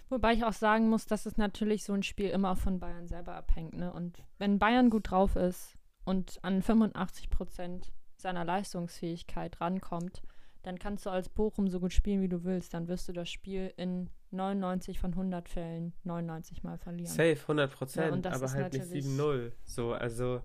[0.09, 3.35] Wobei ich auch sagen muss, dass es natürlich so ein Spiel immer von Bayern selber
[3.35, 3.73] abhängt.
[3.73, 3.91] Ne?
[3.91, 10.21] Und wenn Bayern gut drauf ist und an 85 Prozent seiner Leistungsfähigkeit rankommt,
[10.61, 12.73] dann kannst du als Bochum so gut spielen, wie du willst.
[12.73, 17.11] Dann wirst du das Spiel in 99 von 100 Fällen 99 Mal verlieren.
[17.11, 19.51] Safe, 100 Prozent, ja, aber halt nicht 7-0.
[19.63, 20.41] So, also.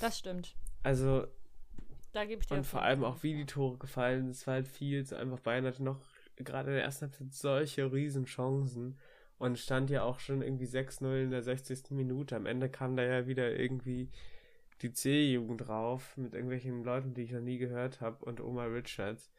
[0.00, 0.54] Das stimmt.
[0.82, 1.26] Also.
[2.12, 4.28] Da gebe ich dir Und vor allem auch, wie die Tore gefallen.
[4.28, 5.04] Es war halt viel.
[5.04, 6.00] So einfach Bayern hatte noch
[6.36, 8.98] gerade in der ersten Halbzeit solche riesen Chancen.
[9.36, 11.90] Und stand ja auch schon irgendwie 6-0 in der 60.
[11.90, 12.36] Minute.
[12.36, 14.08] Am Ende kam da ja wieder irgendwie
[14.80, 19.32] die C-Jugend drauf mit irgendwelchen Leuten, die ich noch nie gehört habe und Oma Richards.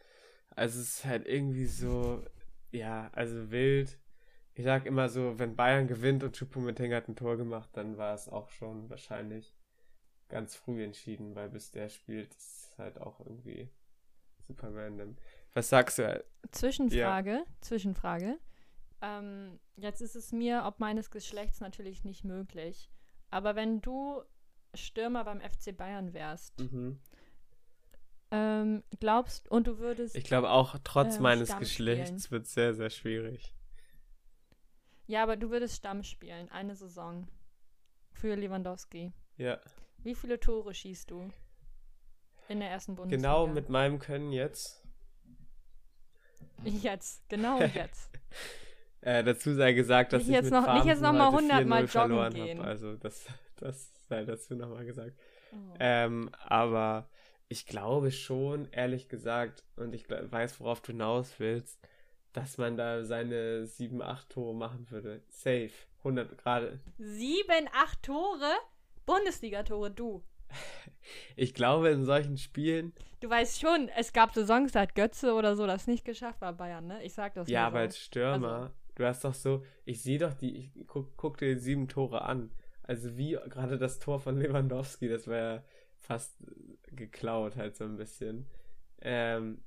[0.50, 2.24] Also es ist halt irgendwie so,
[2.72, 3.98] ja, also wild.
[4.54, 8.14] Ich sag immer so, wenn Bayern gewinnt und Choupo-Moting hat ein Tor gemacht, dann war
[8.14, 9.56] es auch schon wahrscheinlich
[10.30, 13.70] ganz früh entschieden, weil bis der spielt, ist halt auch irgendwie
[14.48, 15.18] super random.
[15.56, 16.24] Was sagst du?
[16.52, 17.46] Zwischenfrage, ja.
[17.62, 18.38] Zwischenfrage.
[19.02, 22.92] Ähm, jetzt ist es mir ob meines Geschlechts natürlich nicht möglich.
[23.32, 24.22] Aber wenn du
[24.74, 27.00] Stürmer beim FC Bayern wärst, mhm.
[28.32, 30.16] ähm, glaubst und du würdest.
[30.18, 33.54] Ich glaube auch trotz äh, meines Stamm Geschlechts wird es sehr, sehr schwierig.
[35.08, 37.28] Ja, aber du würdest Stamm spielen, eine Saison.
[38.12, 39.14] Für Lewandowski.
[39.38, 39.60] Ja.
[39.98, 41.30] Wie viele Tore schießt du
[42.48, 43.22] in der ersten Bundesliga?
[43.22, 44.85] Genau mit meinem Können jetzt.
[46.64, 48.10] Jetzt, genau jetzt.
[49.02, 51.86] äh, dazu sei gesagt, dass nicht ich jetzt mit noch, Nicht jetzt nochmal 100 Mal
[51.86, 52.60] joggen gehen.
[52.60, 52.66] Hab.
[52.68, 53.26] Also das,
[53.58, 55.14] das sei dazu nochmal gesagt.
[55.52, 55.58] Oh.
[55.80, 57.10] Ähm, aber
[57.48, 61.80] ich glaube schon, ehrlich gesagt, und ich weiß, worauf du hinaus willst,
[62.34, 65.22] dass man da seine 7, 8 Tore machen würde.
[65.30, 65.72] Safe.
[66.00, 66.80] 100 gerade.
[66.98, 68.54] 7, 8 Tore?
[69.06, 70.24] Bundesliga-Tore, du.
[71.36, 72.94] Ich glaube, in solchen Spielen.
[73.20, 76.52] Du weißt schon, es gab Saisons, da hat Götze oder so das nicht geschafft bei
[76.52, 77.04] Bayern, ne?
[77.04, 77.82] Ich sag das Ja, aber so.
[77.82, 78.74] als Stürmer, also.
[78.96, 82.24] du hast doch so, ich sehe doch die, ich guck, guck dir die sieben Tore
[82.24, 82.52] an.
[82.84, 85.64] Also wie gerade das Tor von Lewandowski, das war ja
[85.98, 86.36] fast
[86.88, 88.46] geklaut halt so ein bisschen.
[89.02, 89.62] Ähm,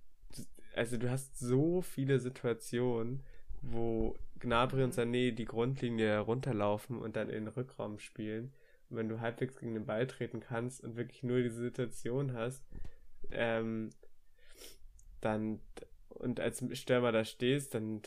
[0.75, 3.25] also du hast so viele Situationen,
[3.61, 4.95] wo Gnabry und.
[4.95, 8.53] Sané die Grundlinie runterlaufen und dann in den Rückraum spielen.
[8.91, 12.65] Wenn du halbwegs gegen den Ball treten kannst und wirklich nur diese Situation hast,
[13.31, 13.91] ähm,
[15.21, 15.61] dann
[16.09, 18.03] und als Stürmer da stehst, dann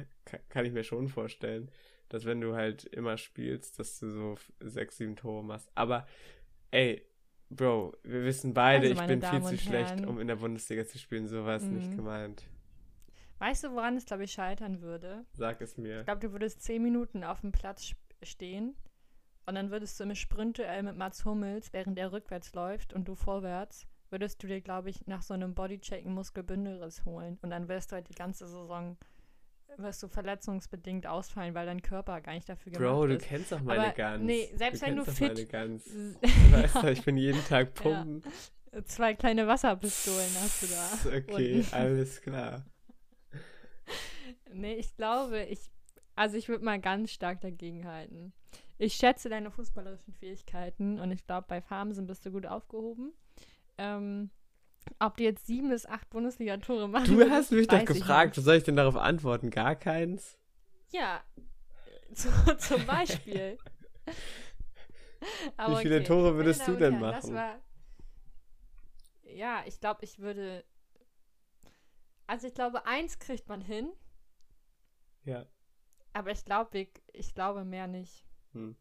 [0.48, 1.70] kann ich mir schon vorstellen,
[2.08, 5.70] dass wenn du halt immer spielst, dass du so sechs, sieben Tore machst.
[5.74, 6.06] Aber
[6.70, 7.02] ey,
[7.48, 10.06] Bro, wir wissen beide, also, ich bin Damen viel zu schlecht, Herren.
[10.06, 11.28] um in der Bundesliga zu spielen.
[11.28, 11.74] So war es mhm.
[11.74, 12.42] nicht gemeint.
[13.38, 15.24] Weißt du, woran es, glaube ich, scheitern würde?
[15.32, 16.00] Sag es mir.
[16.00, 18.74] Ich glaube, du würdest zehn Minuten auf dem Platz stehen
[19.46, 23.14] und dann würdest du im Sprintduell mit Mats Hummels, während er rückwärts läuft und du
[23.14, 27.38] vorwärts, würdest du dir, glaube ich, nach so einem Bodycheck einen Muskelbündelriss holen.
[27.42, 28.96] Und dann wirst du halt die ganze Saison
[29.78, 32.90] wirst du verletzungsbedingt ausfallen, weil dein Körper gar nicht dafür gemacht ist.
[32.90, 34.24] Bro, du kennst doch meine Aber, Gans.
[34.24, 35.34] Nee, selbst du wenn du fit...
[35.34, 35.84] Meine Gans.
[36.22, 38.22] Du weißt doch, ich bin jeden Tag pumpen.
[38.72, 38.84] Ja.
[38.84, 41.16] Zwei kleine Wasserpistolen hast du da.
[41.18, 41.74] Okay, unten.
[41.74, 42.64] alles klar.
[44.52, 45.60] Nee, ich glaube, ich...
[46.14, 48.32] Also ich würde mal ganz stark dagegen halten.
[48.78, 53.12] Ich schätze deine fußballerischen Fähigkeiten und ich glaube, bei Farmsen bist du gut aufgehoben.
[53.78, 54.30] Ähm,
[55.00, 57.06] ob die jetzt sieben bis acht Bundesliga-Tore machen.
[57.06, 59.50] Du hast mich doch gefragt, was soll ich denn darauf antworten?
[59.50, 60.38] Gar keins?
[60.92, 61.22] Ja,
[62.14, 63.58] zu, zum Beispiel.
[65.66, 66.04] Wie viele okay.
[66.04, 67.34] Tore würdest du denn machen?
[67.34, 67.60] War,
[69.22, 70.64] ja, ich glaube, ich würde.
[72.26, 73.90] Also ich glaube, eins kriegt man hin.
[75.24, 75.46] Ja.
[76.12, 78.25] Aber ich glaube, ich, ich glaube mehr nicht.
[78.56, 78.76] Hm.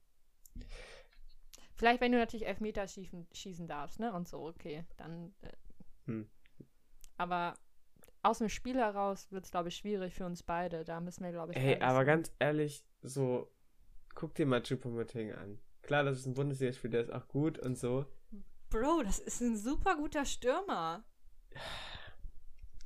[1.76, 4.14] Vielleicht, wenn du natürlich Elfmeter schießen, schießen darfst, ne?
[4.14, 5.52] Und so, okay, dann äh,
[6.06, 6.30] hm.
[7.18, 7.58] Aber
[8.24, 10.84] aus dem Spiel heraus wird es, glaube ich, schwierig für uns beide.
[10.84, 11.58] Da müssen wir, glaube ich.
[11.58, 12.08] Ey, aber sein.
[12.08, 13.52] ganz ehrlich, so,
[14.14, 15.60] guck dir mal Chupomoting an.
[15.82, 18.06] Klar, das ist ein Bundesligaspiel, der ist auch gut und so.
[18.70, 21.06] Bro, das ist ein super guter Stürmer.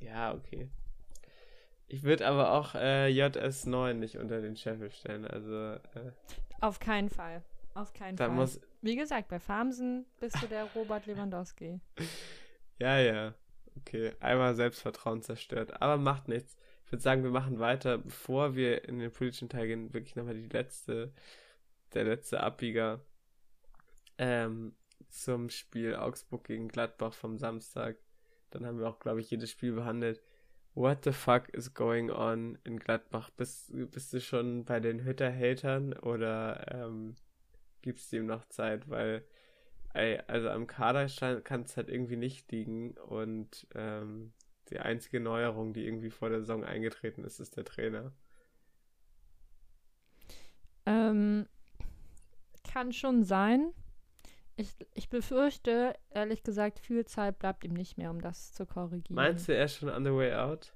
[0.00, 0.70] Ja, okay.
[1.92, 5.72] Ich würde aber auch äh, JS9 nicht unter den Scheffel stellen, also.
[5.72, 6.12] Äh,
[6.60, 7.42] Auf keinen Fall.
[7.74, 8.28] Auf keinen Fall.
[8.30, 8.60] Muss...
[8.80, 11.80] Wie gesagt, bei Farmsen bist du der Robert Lewandowski.
[12.82, 13.34] Ja, ja.
[13.76, 15.82] Okay, einmal Selbstvertrauen zerstört.
[15.82, 16.56] Aber macht nichts.
[16.86, 20.32] Ich würde sagen, wir machen weiter, bevor wir in den politischen Teil gehen, wirklich nochmal
[20.32, 21.12] die letzte,
[21.92, 23.04] der letzte Abbieger
[24.16, 24.74] ähm,
[25.10, 27.98] zum Spiel Augsburg gegen Gladbach vom Samstag.
[28.48, 30.22] Dann haben wir auch, glaube ich, jedes Spiel behandelt.
[30.80, 33.30] What the fuck is going on in Gladbach?
[33.36, 37.16] Bist, bist du schon bei den Hütter-Hatern oder ähm,
[37.82, 38.88] gibt es dem noch Zeit?
[38.88, 39.24] Weil
[39.92, 41.08] Ey, also am Kader
[41.42, 44.32] kann es halt irgendwie nicht liegen und ähm,
[44.68, 48.12] die einzige Neuerung, die irgendwie vor der Saison eingetreten ist, ist der Trainer.
[50.86, 51.46] Ähm,
[52.72, 53.72] kann schon sein.
[54.60, 59.14] Ich, ich befürchte, ehrlich gesagt, viel Zeit bleibt ihm nicht mehr, um das zu korrigieren.
[59.14, 60.74] Meinst du, er ist schon on the way out?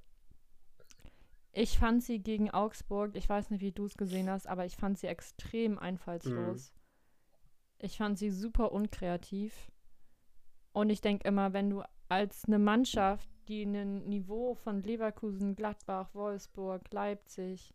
[1.53, 4.77] Ich fand sie gegen Augsburg, ich weiß nicht, wie du es gesehen hast, aber ich
[4.77, 6.73] fand sie extrem einfallslos.
[6.73, 6.79] Mhm.
[7.81, 9.71] Ich fand sie super unkreativ.
[10.73, 16.09] Und ich denke immer, wenn du als eine Mannschaft, die ein Niveau von Leverkusen, Gladbach,
[16.15, 17.75] Wolfsburg, Leipzig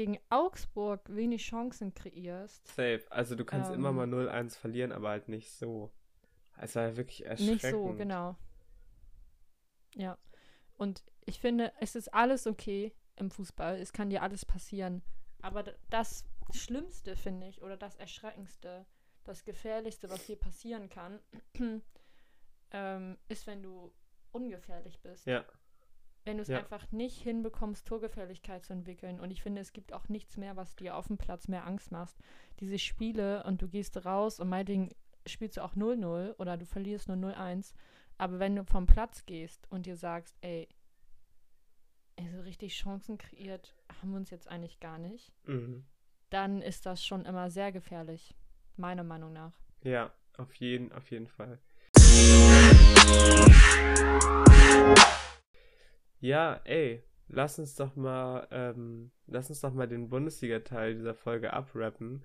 [0.00, 2.66] gegen Augsburg wenig Chancen kreierst.
[2.68, 3.04] Safe.
[3.10, 5.92] Also du kannst ähm, immer mal 0-1 verlieren, aber halt nicht so.
[6.56, 7.62] Es war wirklich erschreckend.
[7.62, 8.34] Nicht so, genau.
[9.94, 10.16] Ja.
[10.78, 13.78] Und ich finde, es ist alles okay im Fußball.
[13.78, 15.02] Es kann dir alles passieren.
[15.42, 18.86] Aber das Schlimmste, finde ich, oder das Erschreckendste,
[19.24, 21.20] das Gefährlichste, was dir passieren kann,
[22.70, 23.92] ähm, ist, wenn du
[24.32, 25.26] ungefährlich bist.
[25.26, 25.44] Ja.
[26.30, 26.58] Wenn du es ja.
[26.58, 29.18] einfach nicht hinbekommst, Torgefährlichkeit zu entwickeln.
[29.18, 31.90] Und ich finde, es gibt auch nichts mehr, was dir auf dem Platz mehr Angst
[31.90, 32.14] macht.
[32.60, 34.90] Diese Spiele und du gehst raus und meinetwegen
[35.26, 37.74] spielst du auch 0-0 oder du verlierst nur 0-1.
[38.16, 40.68] Aber wenn du vom Platz gehst und dir sagst, ey,
[42.16, 45.84] also richtig Chancen kreiert haben wir uns jetzt eigentlich gar nicht, mhm.
[46.28, 48.36] dann ist das schon immer sehr gefährlich,
[48.76, 49.58] meiner Meinung nach.
[49.82, 51.58] Ja, auf jeden, auf jeden Fall.
[56.20, 61.52] Ja, ey, lass uns doch mal, ähm, lass uns doch mal den Bundesliga-Teil dieser Folge
[61.52, 62.22] abrappen.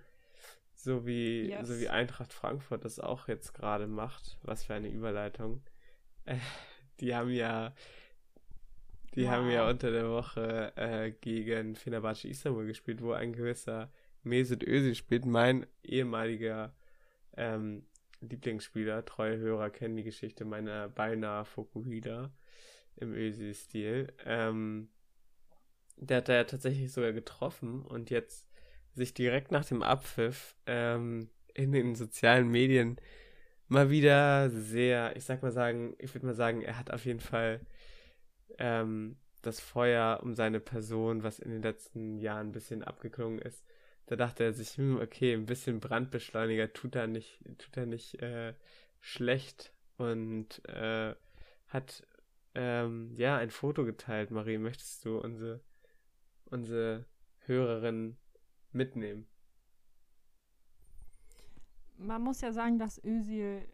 [0.73, 1.67] So wie, yes.
[1.67, 4.37] so wie Eintracht Frankfurt das auch jetzt gerade macht.
[4.43, 5.63] Was für eine Überleitung.
[6.25, 6.37] Äh,
[6.99, 7.73] die haben ja,
[9.15, 9.31] die wow.
[9.31, 13.91] haben ja unter der Woche äh, gegen Fenerbahce Istanbul gespielt, wo ein gewisser
[14.23, 16.75] Mesut Özil spielt, mein ehemaliger
[17.37, 17.85] ähm,
[18.19, 19.05] Lieblingsspieler.
[19.05, 22.33] Treue Hörer kennen die Geschichte meiner beinahe Fokuhida
[22.97, 24.13] im Ösi-Stil.
[24.25, 24.89] Ähm,
[25.97, 28.47] der hat da ja tatsächlich sogar getroffen und jetzt
[28.93, 32.97] sich direkt nach dem Abpfiff ähm, in den sozialen Medien
[33.67, 37.19] mal wieder sehr, ich sag mal sagen, ich würde mal sagen, er hat auf jeden
[37.19, 37.61] Fall
[38.57, 43.63] ähm, das Feuer um seine Person, was in den letzten Jahren ein bisschen abgeklungen ist.
[44.07, 48.21] Da dachte er sich, hm, okay, ein bisschen Brandbeschleuniger tut er nicht, tut er nicht
[48.21, 48.53] äh,
[49.01, 51.15] schlecht und äh,
[51.67, 52.03] hat
[52.55, 54.31] ähm, ja, ein Foto geteilt.
[54.31, 55.61] Marie, möchtest du unsere,
[56.45, 57.05] unsere
[57.39, 58.17] Hörerin
[58.71, 59.27] mitnehmen?
[61.97, 63.67] Man muss ja sagen, dass Özil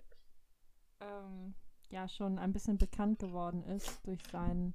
[1.00, 1.54] ähm,
[1.90, 4.74] ja schon ein bisschen bekannt geworden ist durch seinen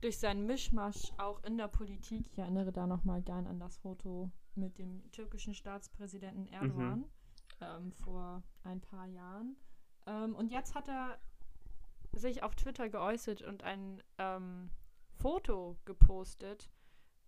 [0.00, 2.26] durch seinen Mischmasch auch in der Politik.
[2.30, 7.04] Ich erinnere da nochmal gern an das Foto mit dem türkischen Staatspräsidenten Erdogan mhm.
[7.62, 9.56] ähm, vor ein paar Jahren.
[10.06, 11.18] Ähm, und jetzt hat er
[12.18, 14.70] sich auf Twitter geäußert und ein ähm,
[15.12, 16.70] Foto gepostet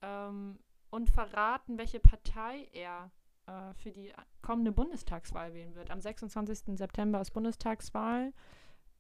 [0.03, 0.59] ähm,
[0.91, 3.11] und verraten, welche Partei er
[3.47, 5.91] äh, für die kommende Bundestagswahl wählen wird.
[5.91, 6.77] Am 26.
[6.79, 8.33] September ist Bundestagswahl.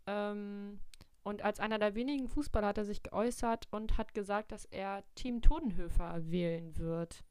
[0.06, 0.80] Ähm,
[1.24, 5.02] und als einer der wenigen Fußballer hat er sich geäußert und hat gesagt, dass er
[5.16, 7.24] Team Todenhöfer wählen wird,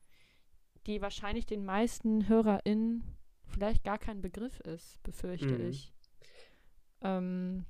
[0.86, 3.16] die wahrscheinlich den meisten HörerInnen
[3.46, 5.70] vielleicht gar kein Begriff ist, befürchte mhm.
[5.70, 5.94] ich.
[7.02, 7.66] Ähm,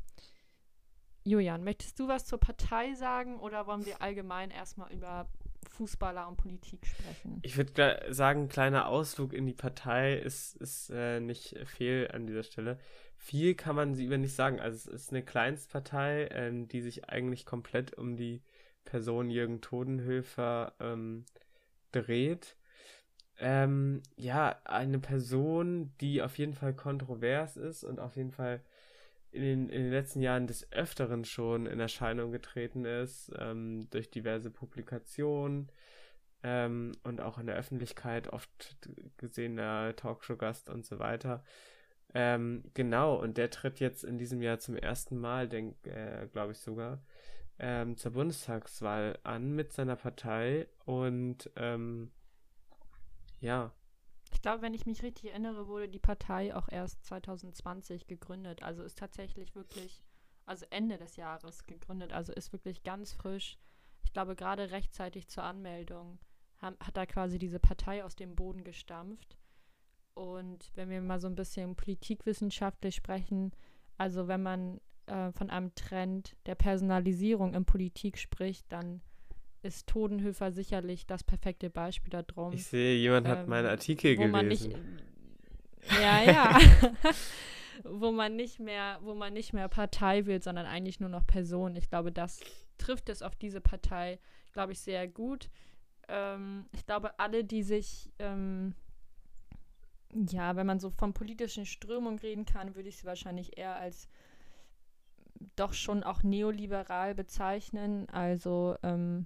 [1.28, 5.28] Julian, möchtest du was zur Partei sagen oder wollen wir allgemein erstmal über
[5.72, 7.40] Fußballer und Politik sprechen?
[7.42, 12.44] Ich würde sagen, kleiner Ausflug in die Partei ist, ist äh, nicht fehl an dieser
[12.44, 12.78] Stelle.
[13.18, 14.60] Viel kann man sie über nicht sagen.
[14.60, 18.44] Also es ist eine Kleinstpartei, ähm, die sich eigentlich komplett um die
[18.84, 21.26] Person Jürgen Todenhöfer ähm,
[21.92, 22.56] dreht.
[23.40, 28.62] Ähm, ja, eine Person, die auf jeden Fall kontrovers ist und auf jeden Fall
[29.36, 34.10] in den, in den letzten Jahren des Öfteren schon in Erscheinung getreten ist, ähm, durch
[34.10, 35.70] diverse Publikationen
[36.44, 38.78] ähm, und auch in der Öffentlichkeit oft
[39.18, 41.44] gesehener Talkshow-Gast und so weiter.
[42.14, 46.60] Ähm, genau, und der tritt jetzt in diesem Jahr zum ersten Mal, äh, glaube ich
[46.60, 47.04] sogar,
[47.60, 52.12] ähm, zur Bundestagswahl an mit seiner Partei und ähm,
[53.42, 53.74] ja,
[54.36, 58.64] ich glaube, wenn ich mich richtig erinnere, wurde die Partei auch erst 2020 gegründet.
[58.64, 60.04] Also ist tatsächlich wirklich,
[60.46, 62.12] also Ende des Jahres gegründet.
[62.12, 63.58] Also ist wirklich ganz frisch.
[64.04, 66.20] Ich glaube, gerade rechtzeitig zur Anmeldung
[66.58, 69.38] haben, hat da quasi diese Partei aus dem Boden gestampft.
[70.16, 73.54] Und wenn wir mal so ein bisschen politikwissenschaftlich sprechen,
[73.98, 79.02] also wenn man äh, von einem Trend der Personalisierung in Politik spricht, dann
[79.66, 82.54] ist Todenhöfer sicherlich das perfekte Beispiel darum.
[82.54, 84.70] Ich sehe, jemand ähm, hat meinen Artikel wo gelesen.
[84.70, 86.60] Nicht, ja, ja.
[87.84, 91.76] wo man nicht mehr, wo man nicht mehr Partei will, sondern eigentlich nur noch Person.
[91.76, 92.40] Ich glaube, das
[92.78, 94.20] trifft es auf diese Partei,
[94.54, 95.50] glaube ich, sehr gut.
[96.08, 98.76] Ähm, ich glaube, alle, die sich, ähm,
[100.14, 104.08] ja, wenn man so von politischen Strömungen reden kann, würde ich sie wahrscheinlich eher als
[105.56, 108.08] doch schon auch neoliberal bezeichnen.
[108.10, 109.26] Also ähm,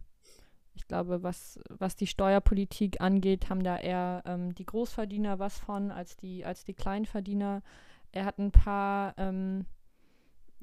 [0.76, 5.92] ich glaube, was, was die Steuerpolitik angeht, haben da eher ähm, die Großverdiener was von
[5.92, 7.62] als die, als die Kleinverdiener.
[8.12, 9.66] Er hat ein paar, ähm,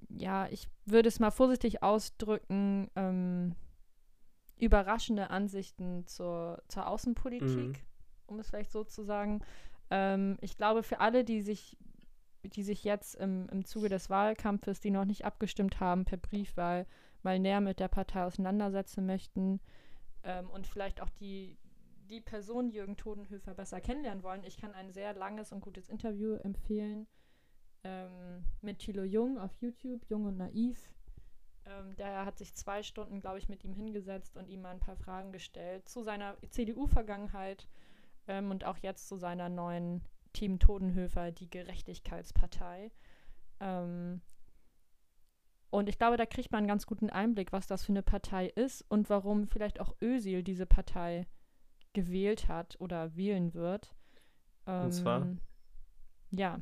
[0.09, 3.55] ja, ich würde es mal vorsichtig ausdrücken, ähm,
[4.59, 7.75] überraschende Ansichten zur, zur Außenpolitik, mhm.
[8.27, 9.43] um es vielleicht so zu sagen.
[9.91, 11.77] Ähm, ich glaube, für alle, die sich,
[12.43, 16.87] die sich jetzt im, im Zuge des Wahlkampfes, die noch nicht abgestimmt haben, per Briefwahl
[17.23, 19.61] mal näher mit der Partei auseinandersetzen möchten
[20.27, 21.57] ähm, und vielleicht auch die,
[22.11, 26.35] die Person Jürgen Todenhöfer besser kennenlernen wollen, ich kann ein sehr langes und gutes Interview
[26.35, 27.07] empfehlen
[27.85, 30.91] ähm, mit Thilo Jung auf YouTube, Jung und Naiv.
[31.65, 34.81] Ähm, der hat sich zwei Stunden, glaube ich, mit ihm hingesetzt und ihm mal ein
[34.81, 37.69] paar Fragen gestellt zu seiner CDU-Vergangenheit
[38.27, 42.91] ähm, und auch jetzt zu seiner neuen Team Todenhöfer, die Gerechtigkeitspartei.
[43.61, 44.21] Ähm,
[45.71, 48.47] und ich glaube, da kriegt man einen ganz guten Einblick, was das für eine Partei
[48.47, 51.27] ist und warum vielleicht auch Ösil diese Partei
[51.93, 53.95] gewählt hat oder wählen wird.
[54.67, 55.23] und zwar?
[55.23, 55.41] Ähm,
[56.31, 56.61] ja.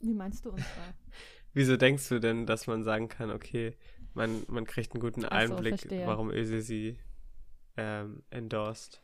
[0.00, 0.94] Wie meinst du und zwar?
[1.54, 3.76] Wieso denkst du denn, dass man sagen kann, okay,
[4.14, 6.98] man, man kriegt einen guten Einblick, so, warum Öse sie
[7.76, 9.02] ähm, endorsed?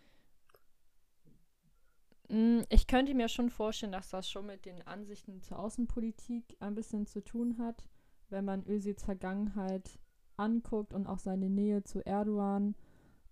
[2.29, 6.75] Mm, ich könnte mir schon vorstellen, dass das schon mit den Ansichten zur Außenpolitik ein
[6.75, 7.89] bisschen zu tun hat,
[8.31, 9.99] wenn man Özils Vergangenheit
[10.37, 12.75] anguckt und auch seine Nähe zu Erdogan.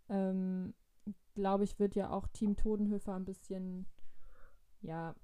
[0.08, 0.74] Ähm,
[1.34, 3.86] glaube ich, wird ja auch Team Todenhöfer ein bisschen,
[4.80, 5.14] ja,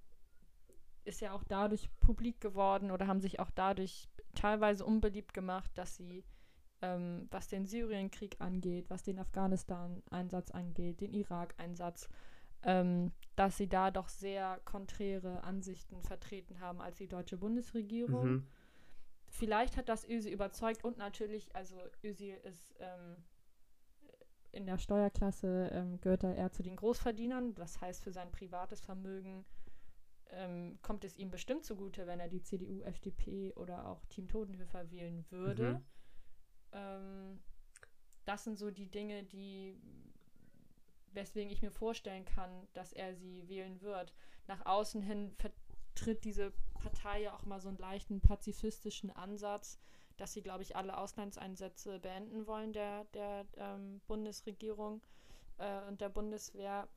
[1.05, 5.97] ist ja auch dadurch publik geworden oder haben sich auch dadurch teilweise unbeliebt gemacht, dass
[5.97, 6.25] sie,
[6.83, 12.09] ähm, was den Syrienkrieg angeht, was den Afghanistan-Einsatz angeht, den Irak-Einsatz,
[12.63, 18.29] ähm, dass sie da doch sehr konträre Ansichten vertreten haben als die deutsche Bundesregierung.
[18.29, 18.47] Mhm.
[19.29, 23.17] Vielleicht hat das Özil überzeugt und natürlich, also Özil ist ähm,
[24.53, 27.55] in der Steuerklasse, ähm, gehört er eher zu den Großverdienern.
[27.55, 29.45] Das heißt, für sein privates Vermögen
[30.31, 34.91] ähm, kommt es ihm bestimmt zugute, wenn er die CDU, FDP oder auch Team Totenhöfer
[34.91, 35.75] wählen würde.
[35.75, 35.85] Mhm.
[36.73, 37.41] Ähm,
[38.25, 39.77] das sind so die Dinge, die
[41.13, 44.15] weswegen ich mir vorstellen kann, dass er sie wählen wird.
[44.47, 49.79] Nach außen hin vertritt diese Partei ja auch mal so einen leichten pazifistischen Ansatz,
[50.17, 55.01] dass sie, glaube ich, alle Auslandseinsätze beenden wollen der, der ähm, Bundesregierung
[55.59, 56.89] äh, und der Bundeswehr.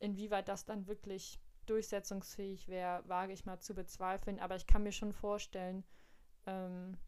[0.00, 4.40] Inwieweit das dann wirklich durchsetzungsfähig wäre, wage ich mal zu bezweifeln.
[4.40, 5.84] Aber ich kann mir schon vorstellen,
[6.46, 6.98] ähm,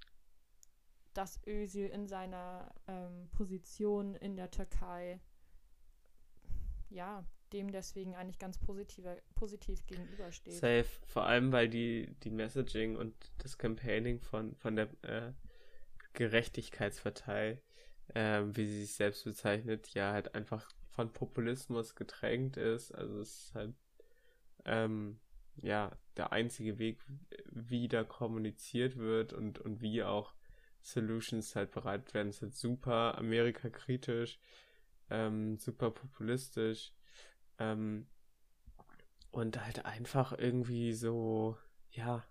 [1.15, 5.21] dass Özil in seiner ähm, Position in der Türkei
[6.91, 10.55] ja dem deswegen eigentlich ganz positive, positiv gegenübersteht.
[10.55, 15.33] Safe, vor allem weil die, die Messaging und das Campaigning von, von der äh,
[16.13, 17.63] Gerechtigkeitspartei,
[18.15, 22.93] äh, wie sie sich selbst bezeichnet, ja halt einfach von Populismus getränkt ist.
[22.93, 23.75] Also es ist halt
[24.65, 25.21] ähm,
[25.63, 27.01] ja, der einzige Weg,
[27.47, 30.35] wie da kommuniziert wird und, und wie auch
[30.81, 34.39] Solutions halt bereit werden, ist halt super Amerika-kritisch,
[35.11, 36.93] ähm, super populistisch
[37.59, 38.07] ähm,
[39.31, 41.57] und halt einfach irgendwie so,
[41.91, 42.25] ja,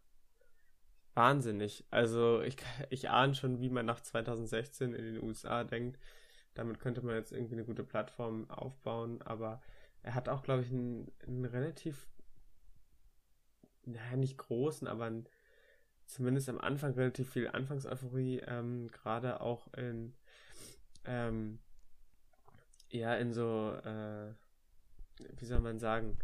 [1.13, 1.85] wahnsinnig.
[1.91, 2.57] Also ich,
[2.89, 5.99] ich ahne schon, wie man nach 2016 in den USA denkt.
[6.53, 9.61] Damit könnte man jetzt irgendwie eine gute Plattform aufbauen, aber
[10.03, 12.07] er hat auch, glaube ich, einen, einen relativ
[13.85, 15.27] naja, nicht großen, aber ein,
[16.05, 20.15] zumindest am Anfang relativ viel Anfangseuphorie, ähm, gerade auch in,
[21.05, 21.59] ähm,
[22.89, 24.33] ja, in so, äh,
[25.37, 26.17] wie soll man sagen,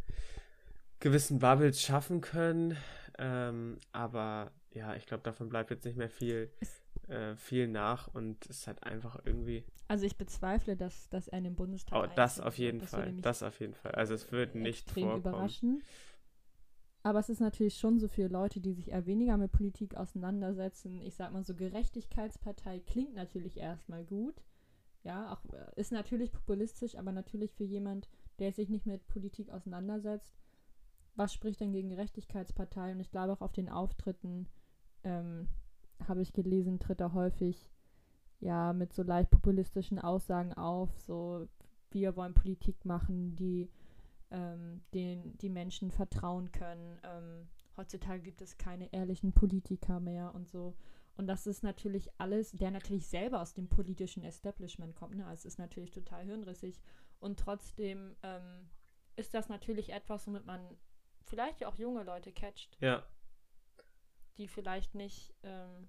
[0.99, 2.77] gewissen Bubbles schaffen können.
[3.17, 6.51] Ähm, aber ja, ich glaube, davon bleibt jetzt nicht mehr viel,
[7.07, 9.65] äh, viel nach und es hat einfach irgendwie.
[9.87, 12.01] Also ich bezweifle, dass, dass er in den Bundestag.
[12.01, 13.13] Oh, das auf jeden das Fall.
[13.21, 13.91] Das auf jeden Fall.
[13.91, 15.19] Also es wird nicht vorkommen.
[15.19, 15.83] Überraschen.
[17.03, 21.01] Aber es ist natürlich schon so für Leute, die sich eher weniger mit Politik auseinandersetzen.
[21.01, 24.35] Ich sag mal so, Gerechtigkeitspartei klingt natürlich erstmal gut.
[25.03, 28.07] Ja, auch äh, ist natürlich populistisch, aber natürlich für jemand,
[28.39, 30.33] der sich nicht mit Politik auseinandersetzt,
[31.15, 32.91] was spricht denn gegen Gerechtigkeitspartei?
[32.91, 34.47] Und ich glaube auch auf den Auftritten
[35.03, 35.47] ähm,
[36.07, 37.71] habe ich gelesen, tritt er häufig
[38.39, 41.47] ja mit so leicht populistischen Aussagen auf, so
[41.91, 43.69] wir wollen Politik machen, die
[44.31, 46.99] ähm, den die Menschen vertrauen können.
[47.03, 47.47] Ähm,
[47.77, 50.75] heutzutage gibt es keine ehrlichen Politiker mehr und so.
[51.15, 55.15] Und das ist natürlich alles, der natürlich selber aus dem politischen Establishment kommt.
[55.15, 55.25] Ne?
[55.25, 56.81] Also es ist natürlich total hirnrissig.
[57.19, 58.69] Und trotzdem ähm,
[59.15, 60.77] ist das natürlich etwas, womit man
[61.23, 62.77] vielleicht auch junge Leute catcht.
[62.81, 63.05] Ja.
[64.37, 65.87] die vielleicht nicht ähm,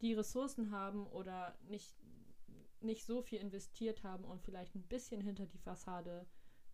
[0.00, 1.96] die Ressourcen haben oder nicht,
[2.80, 6.26] nicht so viel investiert haben und vielleicht ein bisschen hinter die Fassade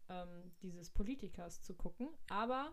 [0.08, 2.08] ähm, dieses Politikers zu gucken.
[2.28, 2.72] Aber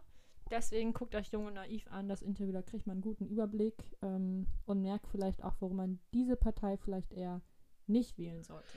[0.52, 4.48] deswegen guckt euch Junge Naiv an, das Interview, da kriegt man einen guten Überblick ähm,
[4.66, 7.42] und merkt vielleicht auch, warum man diese Partei vielleicht eher
[7.86, 8.68] nicht wählen sollte.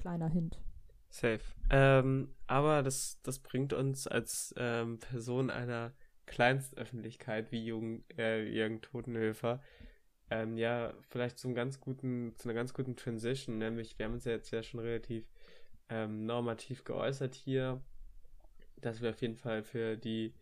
[0.00, 0.60] Kleiner Hint.
[1.08, 1.40] Safe.
[1.70, 5.94] Ähm, aber das, das bringt uns als ähm, Person einer
[6.26, 9.62] Kleinstöffentlichkeit wie Jürgen, äh, Jürgen Totenhöfer
[10.30, 14.24] ähm, ja vielleicht zum ganz guten, zu einer ganz guten Transition, nämlich wir haben uns
[14.24, 15.24] ja jetzt ja schon relativ
[15.88, 17.80] ähm, normativ geäußert hier,
[18.80, 20.34] dass wir auf jeden Fall für die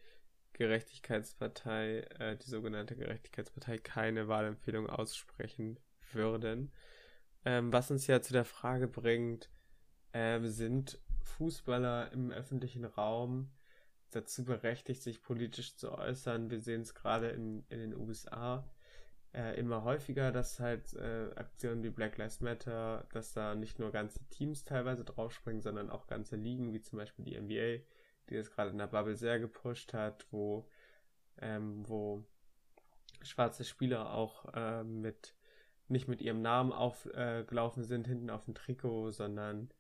[0.55, 5.78] Gerechtigkeitspartei, äh, die sogenannte Gerechtigkeitspartei, keine Wahlempfehlung aussprechen
[6.12, 6.72] würden.
[7.44, 9.50] Ähm, was uns ja zu der Frage bringt,
[10.12, 13.50] äh, sind Fußballer im öffentlichen Raum
[14.11, 16.50] dazu berechtigt, sich politisch zu äußern?
[16.50, 18.64] Wir sehen es gerade in, in den USA
[19.34, 23.90] äh, immer häufiger, dass halt äh, Aktionen wie Black Lives Matter, dass da nicht nur
[23.90, 27.84] ganze Teams teilweise draufspringen, sondern auch ganze Ligen, wie zum Beispiel die NBA,
[28.28, 30.68] die das gerade in der Bubble sehr gepusht hat, wo,
[31.38, 32.24] ähm, wo
[33.22, 35.34] schwarze Spieler auch äh, mit
[35.88, 39.70] nicht mit ihrem Namen aufgelaufen äh, sind hinten auf dem Trikot, sondern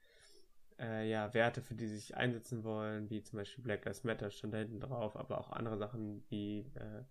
[0.78, 4.30] äh, ja, Werte, für die sie sich einsetzen wollen, wie zum Beispiel Black Lives Matter
[4.30, 7.04] stand da hinten drauf, aber auch andere Sachen wie äh,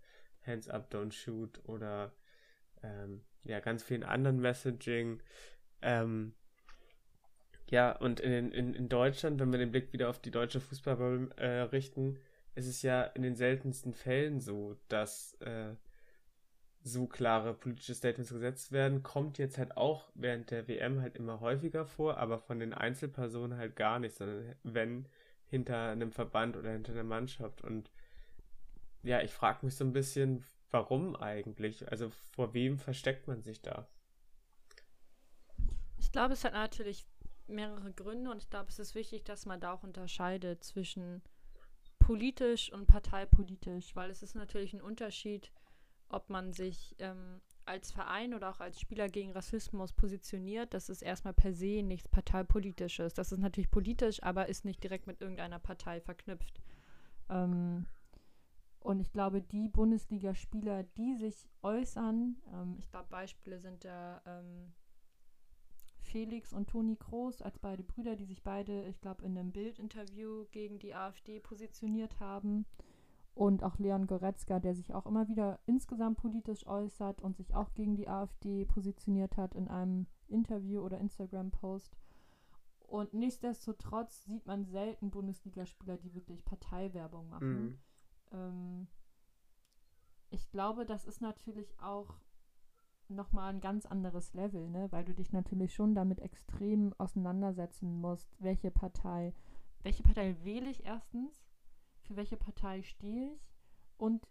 [0.45, 2.13] Hands Up, Don't Shoot oder
[2.83, 5.21] ähm, ja, ganz vielen anderen Messaging.
[5.81, 6.33] Ähm,
[7.69, 11.29] ja, und in, in, in Deutschland, wenn wir den Blick wieder auf die deutsche Fußball
[11.37, 12.19] äh, richten,
[12.55, 15.73] ist es ja in den seltensten Fällen so, dass äh,
[16.83, 21.39] so klare politische Statements gesetzt werden, kommt jetzt halt auch während der WM halt immer
[21.39, 25.07] häufiger vor, aber von den Einzelpersonen halt gar nicht, sondern wenn
[25.45, 27.61] hinter einem Verband oder hinter einer Mannschaft.
[27.61, 27.89] Und
[29.03, 31.89] ja, ich frage mich so ein bisschen, warum eigentlich?
[31.89, 33.87] Also vor wem versteckt man sich da?
[35.97, 37.05] Ich glaube, es hat natürlich
[37.47, 41.21] mehrere Gründe und ich glaube, es ist wichtig, dass man da auch unterscheidet zwischen
[41.99, 45.51] politisch und parteipolitisch, weil es ist natürlich ein Unterschied,
[46.09, 50.73] ob man sich ähm, als Verein oder auch als Spieler gegen Rassismus positioniert.
[50.73, 53.13] Das ist erstmal per se nichts parteipolitisches.
[53.13, 56.61] Das ist natürlich politisch, aber ist nicht direkt mit irgendeiner Partei verknüpft.
[57.29, 57.85] Ähm,
[58.79, 64.73] und ich glaube, die Bundesligaspieler, die sich äußern, ähm, ich glaube, Beispiele sind da ähm,
[66.13, 70.45] Felix und Toni Kroos als beide Brüder, die sich beide, ich glaube, in einem Bildinterview
[70.51, 72.67] gegen die AfD positioniert haben.
[73.33, 77.73] Und auch Leon Goretzka, der sich auch immer wieder insgesamt politisch äußert und sich auch
[77.73, 81.97] gegen die AfD positioniert hat in einem Interview oder Instagram-Post.
[82.81, 87.63] Und nichtsdestotrotz sieht man selten Bundesligaspieler, die wirklich Parteiwerbung machen.
[87.63, 87.79] Mhm.
[88.33, 88.87] Ähm,
[90.29, 92.19] ich glaube, das ist natürlich auch
[93.09, 94.91] nochmal ein ganz anderes Level, ne?
[94.91, 99.33] weil du dich natürlich schon damit extrem auseinandersetzen musst, welche Partei,
[99.81, 101.43] welche Partei wähle ich erstens,
[102.01, 103.41] für welche Partei stehe ich
[103.97, 104.27] und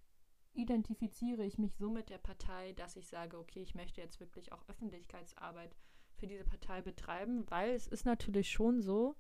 [0.55, 4.53] identifiziere ich mich so mit der Partei, dass ich sage, okay, ich möchte jetzt wirklich
[4.53, 5.75] auch Öffentlichkeitsarbeit
[6.16, 9.16] für diese Partei betreiben, weil es ist natürlich schon so,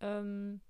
[0.00, 0.60] ähm,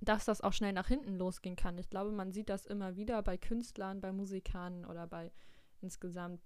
[0.00, 1.78] dass das auch schnell nach hinten losgehen kann.
[1.78, 5.32] Ich glaube, man sieht das immer wieder bei Künstlern, bei Musikern oder bei
[5.80, 6.40] insgesamt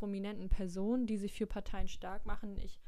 [0.00, 2.56] prominenten Personen, die sich für Parteien stark machen.
[2.56, 2.80] Ich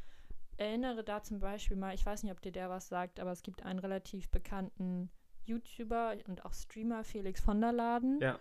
[0.57, 3.43] erinnere da zum Beispiel mal, ich weiß nicht, ob dir der was sagt, aber es
[3.43, 5.11] gibt einen relativ bekannten
[5.45, 8.39] YouTuber und auch Streamer, Felix von der Laden, ja.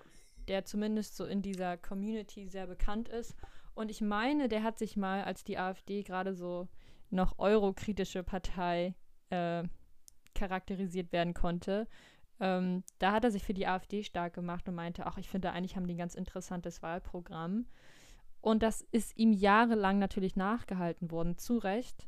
[0.47, 3.35] der zumindest so in dieser Community sehr bekannt ist.
[3.73, 6.69] Und ich meine, der hat sich mal, als die AfD gerade so
[7.09, 8.95] noch eurokritische Partei
[9.31, 9.63] äh,
[10.33, 11.89] charakterisiert werden konnte.
[12.39, 15.51] Ähm, da hat er sich für die AfD stark gemacht und meinte, ach, ich finde,
[15.51, 17.65] eigentlich haben die ein ganz interessantes Wahlprogramm.
[18.41, 22.07] Und das ist ihm jahrelang natürlich nachgehalten worden, zu Recht.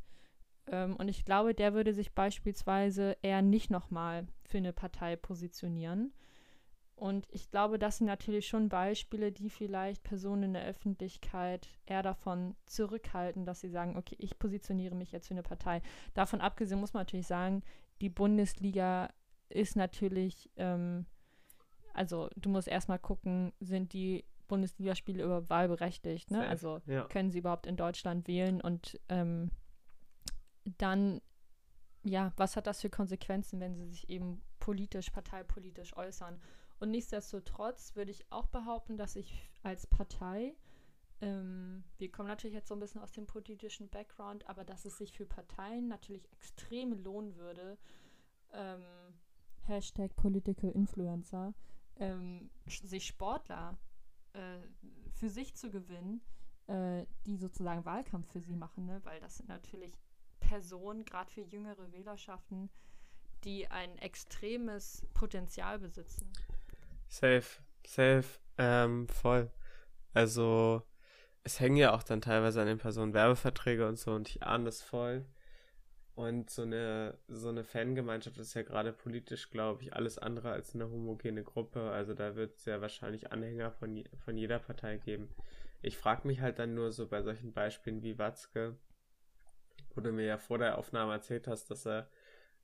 [0.68, 6.12] Ähm, und ich glaube, der würde sich beispielsweise eher nicht nochmal für eine Partei positionieren.
[6.96, 12.04] Und ich glaube, das sind natürlich schon Beispiele, die vielleicht Personen in der Öffentlichkeit eher
[12.04, 15.82] davon zurückhalten, dass sie sagen, okay, ich positioniere mich jetzt für eine Partei.
[16.14, 17.64] Davon abgesehen muss man natürlich sagen,
[18.02, 19.10] die Bundesliga
[19.50, 21.06] ist natürlich, ähm,
[21.94, 26.48] also du musst erstmal gucken, sind die Bundesligaspiele über wahlberechtigt, ne?
[26.48, 27.06] Also ja.
[27.06, 29.52] können sie überhaupt in Deutschland wählen und ähm,
[30.66, 31.22] dann,
[32.04, 36.40] ja, was hat das für Konsequenzen, wenn sie sich eben politisch, parteipolitisch äußern?
[36.80, 40.56] Und nichtsdestotrotz würde ich auch behaupten, dass ich als Partei,
[41.22, 44.98] ähm, wir kommen natürlich jetzt so ein bisschen aus dem politischen Background, aber dass es
[44.98, 47.78] sich für Parteien natürlich extrem lohnen würde,
[48.52, 48.84] ähm,
[49.66, 51.54] Hashtag Political Influencer,
[51.98, 53.78] ähm, sich Sportler
[54.34, 54.60] äh,
[55.14, 56.22] für sich zu gewinnen,
[56.68, 59.02] äh, die sozusagen Wahlkampf für sie machen, ne?
[59.04, 59.94] weil das sind natürlich
[60.40, 62.70] Personen, gerade für jüngere Wählerschaften,
[63.44, 66.32] die ein extremes Potenzial besitzen.
[67.08, 67.46] Safe,
[67.86, 68.26] safe,
[68.58, 69.52] ähm, voll.
[70.14, 70.84] Also
[71.44, 74.66] es hängen ja auch dann teilweise an den Personen Werbeverträge und so und ich ahne
[74.66, 75.26] das voll.
[76.16, 80.76] Und so eine, so eine Fangemeinschaft ist ja gerade politisch, glaube ich, alles andere als
[80.76, 81.90] eine homogene Gruppe.
[81.90, 85.30] Also da wird es ja wahrscheinlich Anhänger von, von jeder Partei geben.
[85.82, 88.78] Ich frage mich halt dann nur so bei solchen Beispielen wie Watzke,
[89.96, 92.08] wo du mir ja vor der Aufnahme erzählt hast, dass er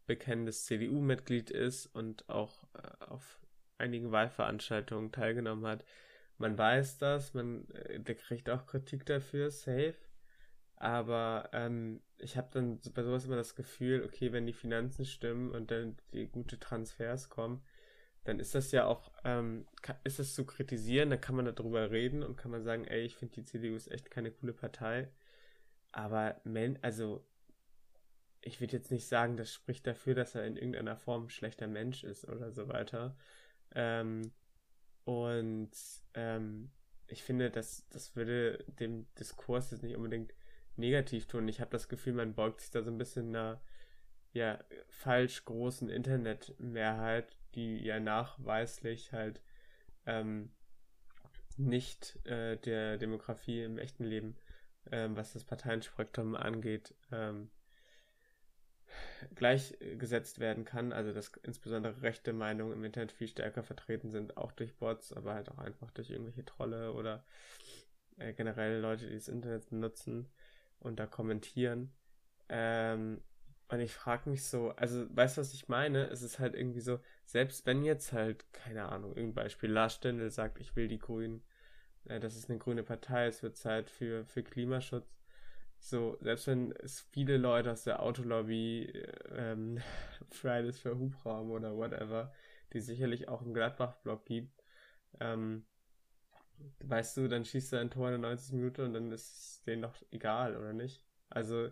[0.05, 3.39] bekennendes CDU-Mitglied ist und auch äh, auf
[3.77, 5.85] einigen Wahlveranstaltungen teilgenommen hat.
[6.37, 9.95] Man weiß das, man, äh, der kriegt auch Kritik dafür, safe.
[10.79, 15.51] Aber ähm, ich habe dann bei sowas immer das Gefühl, okay, wenn die Finanzen stimmen
[15.51, 17.61] und dann die gute Transfers kommen,
[18.23, 19.67] dann ist das ja auch, ähm,
[20.03, 23.15] ist das zu kritisieren, dann kann man darüber reden und kann man sagen, ey, ich
[23.15, 25.09] finde die CDU ist echt keine coole Partei.
[25.91, 26.41] Aber,
[26.81, 27.25] also,
[28.41, 31.67] ich würde jetzt nicht sagen, das spricht dafür, dass er in irgendeiner Form ein schlechter
[31.67, 33.17] Mensch ist oder so weiter.
[33.75, 34.31] Ähm,
[35.03, 35.71] und
[36.13, 36.71] ähm,
[37.07, 40.33] ich finde, das, das würde dem Diskurs jetzt nicht unbedingt
[40.79, 41.47] negativ tun.
[41.47, 43.61] Ich habe das Gefühl, man beugt sich da so ein bisschen einer
[44.33, 44.59] ja,
[44.89, 49.41] falsch großen Internetmehrheit, die ja nachweislich halt
[50.05, 50.51] ähm,
[51.57, 54.35] nicht äh, der Demografie im echten Leben,
[54.91, 57.49] ähm, was das Parteienspektrum angeht, ähm,
[59.35, 60.93] gleichgesetzt werden kann.
[60.93, 65.33] Also dass insbesondere rechte Meinungen im Internet viel stärker vertreten sind, auch durch Bots, aber
[65.33, 67.25] halt auch einfach durch irgendwelche Trolle oder
[68.17, 70.29] äh, generell Leute, die das Internet benutzen
[70.79, 71.91] und da kommentieren.
[72.49, 73.21] Ähm,
[73.69, 76.07] und ich frage mich so, also weißt du, was ich meine?
[76.07, 80.31] Es ist halt irgendwie so, selbst wenn jetzt halt, keine Ahnung, irgendein Beispiel, Lars Stendel
[80.31, 81.43] sagt, ich will die Grünen,
[82.05, 85.19] äh, das ist eine grüne Partei, es wird Zeit für, für Klimaschutz.
[85.79, 88.91] So, selbst wenn es viele Leute aus der Autolobby,
[89.31, 89.79] ähm,
[90.31, 92.33] Fridays für Hubraum oder whatever,
[92.73, 94.63] die sicherlich auch im Gladbach-Blog gibt,
[95.19, 95.65] ähm,
[96.83, 99.63] weißt du, dann schießt er ein Tor in der 90 Minuten und dann ist es
[99.63, 101.03] denen doch egal, oder nicht?
[101.29, 101.69] Also,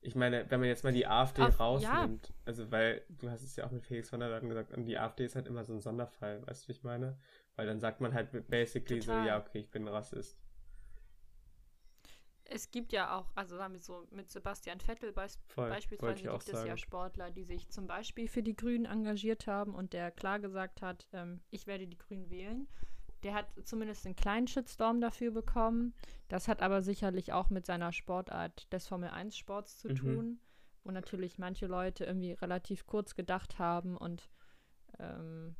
[0.00, 2.34] ich meine, wenn man jetzt mal die AfD Ach, rausnimmt, ja.
[2.44, 4.98] also weil du hast es ja auch mit Felix von der Leyen gesagt, und die
[4.98, 7.18] AfD ist halt immer so ein Sonderfall, weißt du, wie ich meine?
[7.56, 9.22] Weil dann sagt man halt basically Total.
[9.22, 10.38] so, ja, okay, ich bin Rassist.
[12.50, 16.48] Es gibt ja auch, also sagen wir so, mit Sebastian Vettel beis Voll, beispielsweise gibt
[16.48, 20.38] es ja Sportler, die sich zum Beispiel für die Grünen engagiert haben und der klar
[20.38, 22.66] gesagt hat, ähm, ich werde die Grünen wählen.
[23.22, 25.94] Der hat zumindest einen kleinen Shitstorm dafür bekommen.
[26.28, 29.94] Das hat aber sicherlich auch mit seiner Sportart des Formel-1-Sports zu mhm.
[29.96, 30.40] tun,
[30.84, 34.28] wo natürlich manche Leute irgendwie relativ kurz gedacht haben und
[34.98, 35.56] ähm,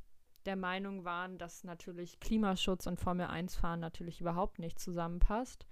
[0.46, 5.66] der Meinung waren, dass natürlich Klimaschutz und Formel-1-Fahren natürlich überhaupt nicht zusammenpasst.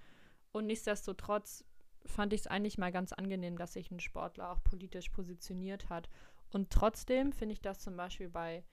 [0.52, 1.64] Und nichtsdestotrotz
[2.04, 6.08] fand ich es eigentlich mal ganz angenehm, dass sich ein Sportler auch politisch positioniert hat.
[6.50, 8.64] Und trotzdem finde ich das zum Beispiel bei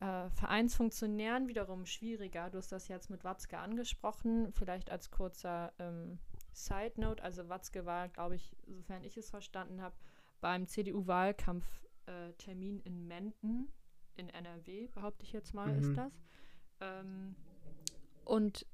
[0.00, 2.50] äh, Vereinsfunktionären wiederum schwieriger.
[2.50, 6.18] Du hast das jetzt mit Watzke angesprochen, vielleicht als kurzer ähm,
[6.52, 7.22] Side Note.
[7.22, 9.96] Also Watzke war, glaube ich, sofern ich es verstanden habe,
[10.40, 13.72] beim CDU-Wahlkampftermin äh, in Menden
[14.16, 15.78] in NRW, behaupte ich jetzt mal, mhm.
[15.78, 16.12] ist das.
[16.80, 17.36] Ähm,
[18.24, 18.66] und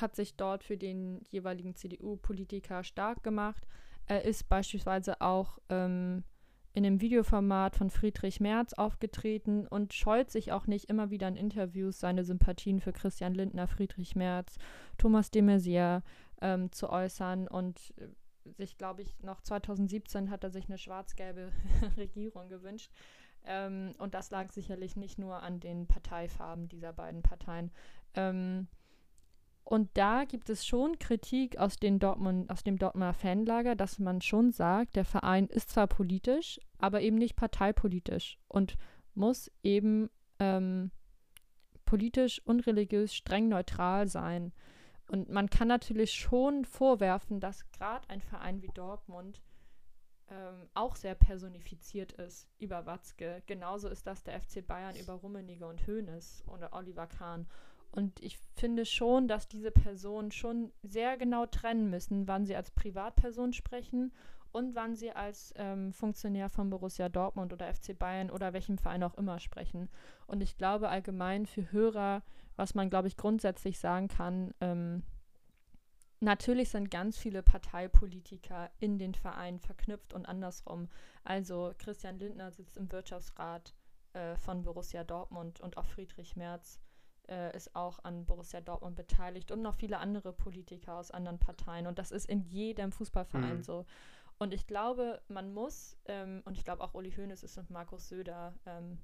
[0.00, 3.66] hat sich dort für den jeweiligen CDU-Politiker stark gemacht.
[4.06, 6.24] Er ist beispielsweise auch ähm,
[6.74, 11.36] in dem Videoformat von Friedrich Merz aufgetreten und scheut sich auch nicht immer wieder in
[11.36, 14.56] Interviews seine Sympathien für Christian Lindner, Friedrich Merz,
[14.96, 16.02] Thomas de Maizière
[16.40, 18.08] ähm, zu äußern und äh,
[18.56, 21.52] sich, glaube ich, noch 2017 hat er sich eine schwarz-gelbe
[21.96, 22.90] Regierung gewünscht.
[23.44, 27.70] Ähm, und das lag sicherlich nicht nur an den Parteifarben dieser beiden Parteien.
[28.14, 28.68] Ähm,
[29.64, 34.52] und da gibt es schon Kritik aus, Dortmund, aus dem Dortmunder Fanlager, dass man schon
[34.52, 38.76] sagt, der Verein ist zwar politisch, aber eben nicht parteipolitisch und
[39.14, 40.10] muss eben
[40.40, 40.90] ähm,
[41.84, 44.52] politisch und religiös streng neutral sein.
[45.08, 49.42] Und man kann natürlich schon vorwerfen, dass gerade ein Verein wie Dortmund
[50.28, 53.42] ähm, auch sehr personifiziert ist über Watzke.
[53.46, 57.46] Genauso ist das der FC Bayern über Rummenigge und Hoeneß oder Oliver Kahn.
[57.92, 62.70] Und ich finde schon, dass diese Personen schon sehr genau trennen müssen, wann sie als
[62.70, 64.12] Privatperson sprechen
[64.50, 69.02] und wann sie als ähm, Funktionär von Borussia Dortmund oder FC Bayern oder welchem Verein
[69.02, 69.90] auch immer sprechen.
[70.26, 72.22] Und ich glaube allgemein für Hörer,
[72.56, 75.02] was man, glaube ich, grundsätzlich sagen kann, ähm,
[76.20, 80.88] natürlich sind ganz viele Parteipolitiker in den Vereinen verknüpft und andersrum.
[81.24, 83.74] Also Christian Lindner sitzt im Wirtschaftsrat
[84.14, 86.78] äh, von Borussia Dortmund und auch Friedrich Merz
[87.28, 91.86] äh, ist auch an Borussia Dortmund beteiligt und noch viele andere Politiker aus anderen Parteien.
[91.86, 93.62] Und das ist in jedem Fußballverein mhm.
[93.62, 93.86] so.
[94.38, 98.08] Und ich glaube, man muss, ähm, und ich glaube auch Uli Hoeneß ist mit Markus
[98.08, 98.98] Söder ähm,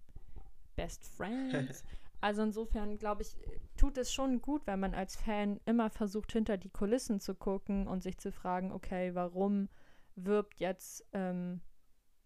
[0.77, 1.85] Best Friends.
[2.21, 3.37] Also insofern glaube ich,
[3.77, 7.87] tut es schon gut, wenn man als Fan immer versucht, hinter die Kulissen zu gucken
[7.87, 9.69] und sich zu fragen, okay, warum
[10.17, 11.61] wirbt jetzt ähm,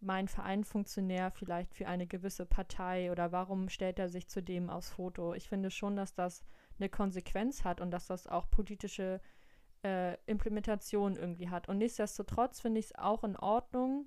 [0.03, 4.91] mein Vereinfunktionär vielleicht für eine gewisse Partei oder warum stellt er sich zu dem aufs
[4.91, 5.35] Foto?
[5.35, 6.45] Ich finde schon, dass das
[6.79, 9.21] eine Konsequenz hat und dass das auch politische
[9.85, 11.69] äh, Implementation irgendwie hat.
[11.69, 14.07] Und nichtsdestotrotz finde ich es auch in Ordnung,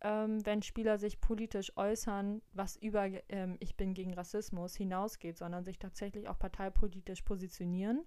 [0.00, 5.64] ähm, wenn Spieler sich politisch äußern, was über ähm, ich bin gegen Rassismus hinausgeht, sondern
[5.64, 8.04] sich tatsächlich auch parteipolitisch positionieren.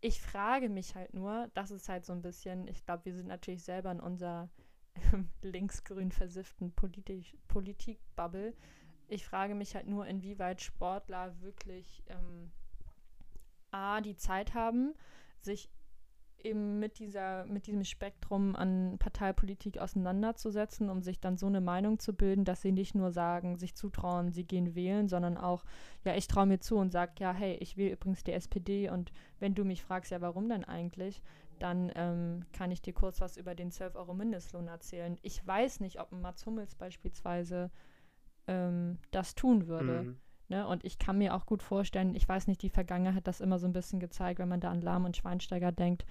[0.00, 3.28] Ich frage mich halt nur, das ist halt so ein bisschen, ich glaube, wir sind
[3.28, 4.48] natürlich selber in unserer
[5.42, 8.54] linksgrün versifften Politik, Politikbubble.
[9.08, 12.50] Ich frage mich halt nur, inwieweit Sportler wirklich ähm,
[13.70, 14.94] A, die Zeit haben,
[15.40, 15.70] sich
[16.44, 21.98] eben mit dieser, mit diesem Spektrum an Parteipolitik auseinanderzusetzen, um sich dann so eine Meinung
[21.98, 25.64] zu bilden, dass sie nicht nur sagen, sich zutrauen, sie gehen wählen, sondern auch,
[26.04, 29.12] ja, ich traue mir zu und sage, ja, hey, ich wähle übrigens die SPD und
[29.38, 31.22] wenn du mich fragst, ja, warum denn eigentlich,
[31.58, 35.18] dann ähm, kann ich dir kurz was über den 12 Euro Mindestlohn erzählen.
[35.22, 37.70] Ich weiß nicht, ob Mats Hummels beispielsweise
[38.46, 40.02] ähm, das tun würde.
[40.02, 40.16] Mhm.
[40.48, 40.66] Ne?
[40.66, 43.58] Und ich kann mir auch gut vorstellen, ich weiß nicht, die Vergangenheit hat das immer
[43.58, 46.04] so ein bisschen gezeigt, wenn man da an Lahm und Schweinsteiger denkt,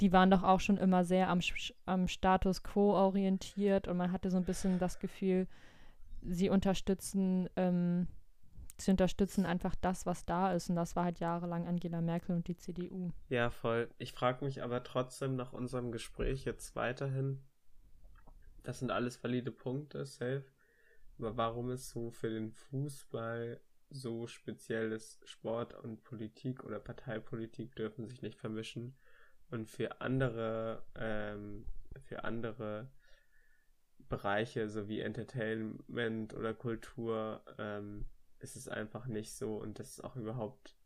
[0.00, 1.40] die waren doch auch schon immer sehr am,
[1.84, 5.46] am Status quo orientiert und man hatte so ein bisschen das Gefühl,
[6.22, 8.08] sie unterstützen, ähm,
[8.80, 10.70] sie unterstützen einfach das, was da ist.
[10.70, 13.10] Und das war halt jahrelang Angela Merkel und die CDU.
[13.28, 13.88] Ja, voll.
[13.98, 17.42] Ich frage mich aber trotzdem nach unserem Gespräch jetzt weiterhin.
[18.62, 20.44] Das sind alles valide Punkte, safe.
[21.18, 23.60] Aber warum ist so für den Fußball
[23.90, 28.96] so speziell ist, Sport und Politik oder Parteipolitik dürfen sich nicht vermischen?
[29.50, 31.66] Und für andere, ähm,
[32.04, 32.88] für andere
[34.08, 38.06] Bereiche, so wie Entertainment oder Kultur, ähm,
[38.40, 40.76] ist es einfach nicht so und das ist auch überhaupt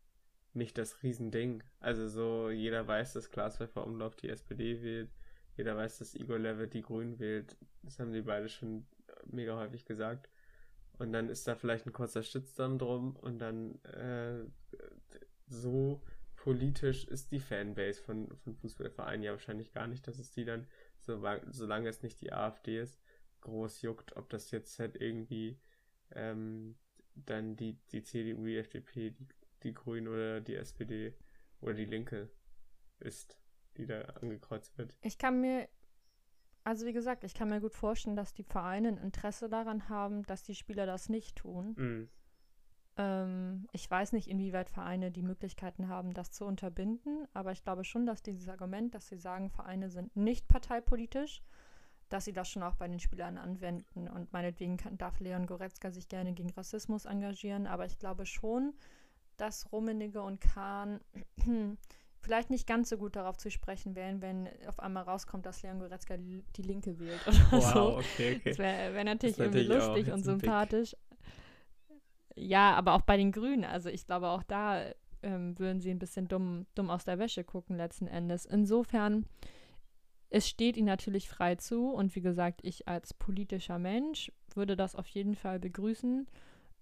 [0.53, 1.63] nicht das Riesending.
[1.79, 5.09] Also so, jeder weiß, dass Klaas Umlauf die SPD wählt,
[5.57, 7.57] jeder weiß, dass Igor Levitt die Grünen wählt.
[7.83, 8.85] Das haben die beide schon
[9.25, 10.29] mega häufig gesagt.
[10.97, 14.45] Und dann ist da vielleicht ein kurzer Shitstorm drum und dann äh,
[15.47, 16.01] so
[16.35, 20.67] politisch ist die Fanbase von, von Fußballvereinen ja wahrscheinlich gar nicht, dass es die dann,
[20.99, 23.01] so, solange es nicht die AfD ist,
[23.41, 25.59] groß juckt, ob das jetzt halt irgendwie
[26.11, 26.75] ähm,
[27.15, 29.27] dann die, die CDU, die FDP, die,
[29.63, 31.13] die Grünen oder die SPD
[31.61, 32.29] oder die Linke
[32.99, 33.39] ist,
[33.77, 34.97] die da angekreuzt wird.
[35.01, 35.67] Ich kann mir,
[36.63, 40.23] also wie gesagt, ich kann mir gut vorstellen, dass die Vereine ein Interesse daran haben,
[40.23, 41.73] dass die Spieler das nicht tun.
[41.77, 42.09] Mhm.
[42.97, 47.83] Ähm, ich weiß nicht, inwieweit Vereine die Möglichkeiten haben, das zu unterbinden, aber ich glaube
[47.83, 51.43] schon, dass dieses Argument, dass sie sagen, Vereine sind nicht parteipolitisch,
[52.09, 54.07] dass sie das schon auch bei den Spielern anwenden.
[54.07, 58.73] Und meinetwegen kann, darf Leon Goretzka sich gerne gegen Rassismus engagieren, aber ich glaube schon,
[59.37, 60.99] dass Rummenigge und Kahn
[62.21, 65.79] vielleicht nicht ganz so gut darauf zu sprechen wären, wenn auf einmal rauskommt, dass Leon
[65.79, 67.97] Goretzka die Linke wählt oder wow, so.
[67.97, 68.41] Okay, okay.
[68.45, 70.95] Das wäre wär natürlich, natürlich irgendwie lustig und sympathisch
[72.35, 73.63] ja, aber auch bei den Grünen.
[73.63, 74.85] Also ich glaube, auch da
[75.23, 78.45] ähm, würden sie ein bisschen dumm, dumm aus der Wäsche gucken letzten Endes.
[78.45, 79.25] Insofern,
[80.35, 81.89] es steht ihnen natürlich frei zu.
[81.91, 86.27] Und wie gesagt, ich als politischer Mensch würde das auf jeden Fall begrüßen.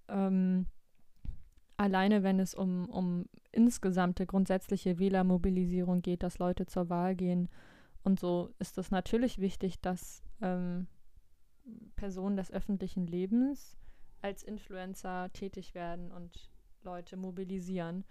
[0.08, 0.66] Ähm,
[1.78, 7.48] alleine wenn es um, um insgesamte grundsätzliche Wählermobilisierung geht, dass Leute zur Wahl gehen.
[8.04, 10.88] Und so ist es natürlich wichtig, dass ähm,
[11.96, 13.78] Personen des öffentlichen Lebens
[14.24, 16.50] als Influencer tätig werden und
[16.82, 18.04] Leute mobilisieren.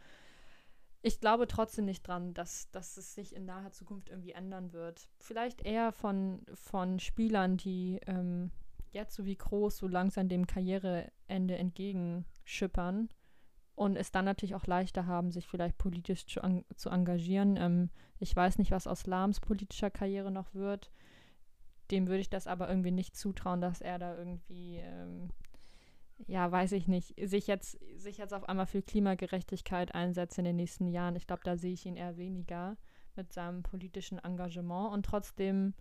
[1.04, 5.08] Ich glaube trotzdem nicht dran, dass, dass es sich in naher Zukunft irgendwie ändern wird.
[5.18, 8.52] Vielleicht eher von, von Spielern, die ähm,
[8.92, 13.08] jetzt so wie Groß so langsam dem Karriereende entgegenschippern
[13.74, 17.56] und es dann natürlich auch leichter haben, sich vielleicht politisch zu, an, zu engagieren.
[17.56, 17.90] Ähm,
[18.20, 20.92] ich weiß nicht, was aus Lahms politischer Karriere noch wird.
[21.90, 25.30] Dem würde ich das aber irgendwie nicht zutrauen, dass er da irgendwie ähm,
[26.26, 30.56] ja, weiß ich nicht, sich jetzt, sich jetzt auf einmal für Klimagerechtigkeit einsetzt in den
[30.56, 31.16] nächsten Jahren.
[31.16, 32.76] Ich glaube, da sehe ich ihn eher weniger
[33.16, 34.92] mit seinem politischen Engagement.
[34.92, 35.74] Und trotzdem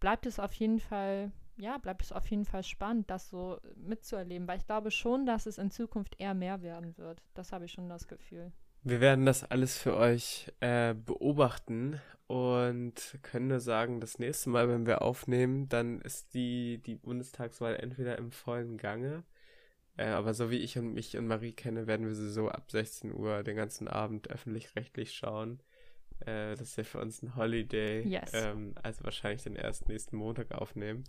[0.00, 4.48] bleibt es auf jeden Fall, ja, bleibt es auf jeden Fall spannend, das so mitzuerleben,
[4.48, 7.22] weil ich glaube schon, dass es in Zukunft eher mehr werden wird.
[7.34, 8.52] Das habe ich schon das Gefühl.
[8.82, 14.68] Wir werden das alles für euch äh, beobachten und können nur sagen, das nächste Mal,
[14.68, 19.24] wenn wir aufnehmen, dann ist die, die Bundestagswahl entweder im vollen Gange
[19.96, 22.70] Äh, aber so wie ich und mich und Marie kenne, werden wir sie so ab
[22.70, 25.60] 16 Uhr den ganzen Abend öffentlich-rechtlich schauen.
[26.20, 28.02] Äh, das ist ja für uns ein Holiday.
[28.06, 28.32] Yes.
[28.32, 31.04] Ähm, also wahrscheinlich den ersten nächsten Montag aufnehmen.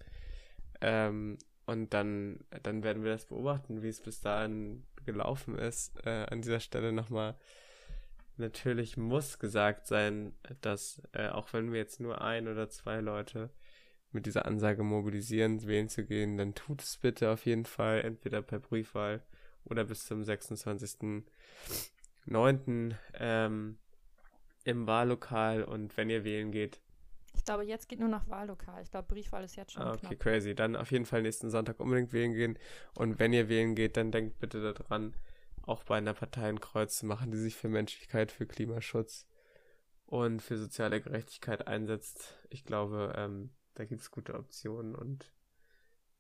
[0.81, 6.05] Ähm, und dann, dann werden wir das beobachten, wie es bis dahin gelaufen ist.
[6.05, 7.35] Äh, an dieser Stelle nochmal
[8.37, 13.49] natürlich muss gesagt sein, dass äh, auch wenn wir jetzt nur ein oder zwei Leute
[14.15, 18.41] mit dieser Ansage mobilisieren, wählen zu gehen, dann tut es bitte auf jeden Fall, entweder
[18.41, 19.21] per Briefwahl
[19.65, 22.95] oder bis zum 26.09.
[23.13, 23.77] Ähm,
[24.63, 26.81] im Wahllokal und wenn ihr wählen geht.
[27.35, 28.81] Ich glaube, jetzt geht nur noch Wahllokal.
[28.81, 29.83] Ich glaube, Briefwahl ist jetzt schon.
[29.83, 30.19] Ah, okay, knapp.
[30.19, 30.55] crazy.
[30.55, 32.57] Dann auf jeden Fall nächsten Sonntag unbedingt wählen gehen.
[32.95, 35.13] Und wenn ihr wählen geht, dann denkt bitte daran,
[35.61, 39.27] auch bei einer Partei ein Kreuz zu machen, die sich für Menschlichkeit, für Klimaschutz
[40.05, 42.37] und für soziale Gerechtigkeit einsetzt.
[42.49, 45.31] Ich glaube, ähm, da gibt es gute Optionen und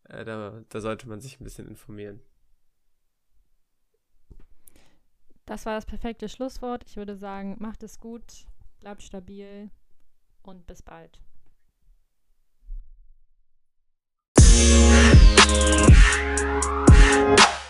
[0.03, 2.21] äh, da, da sollte man sich ein bisschen informieren.
[5.45, 6.83] Das war das perfekte Schlusswort.
[6.87, 8.45] Ich würde sagen, macht es gut,
[8.79, 9.69] bleibt stabil
[10.43, 11.21] und bis bald.
[17.17, 17.64] Thank.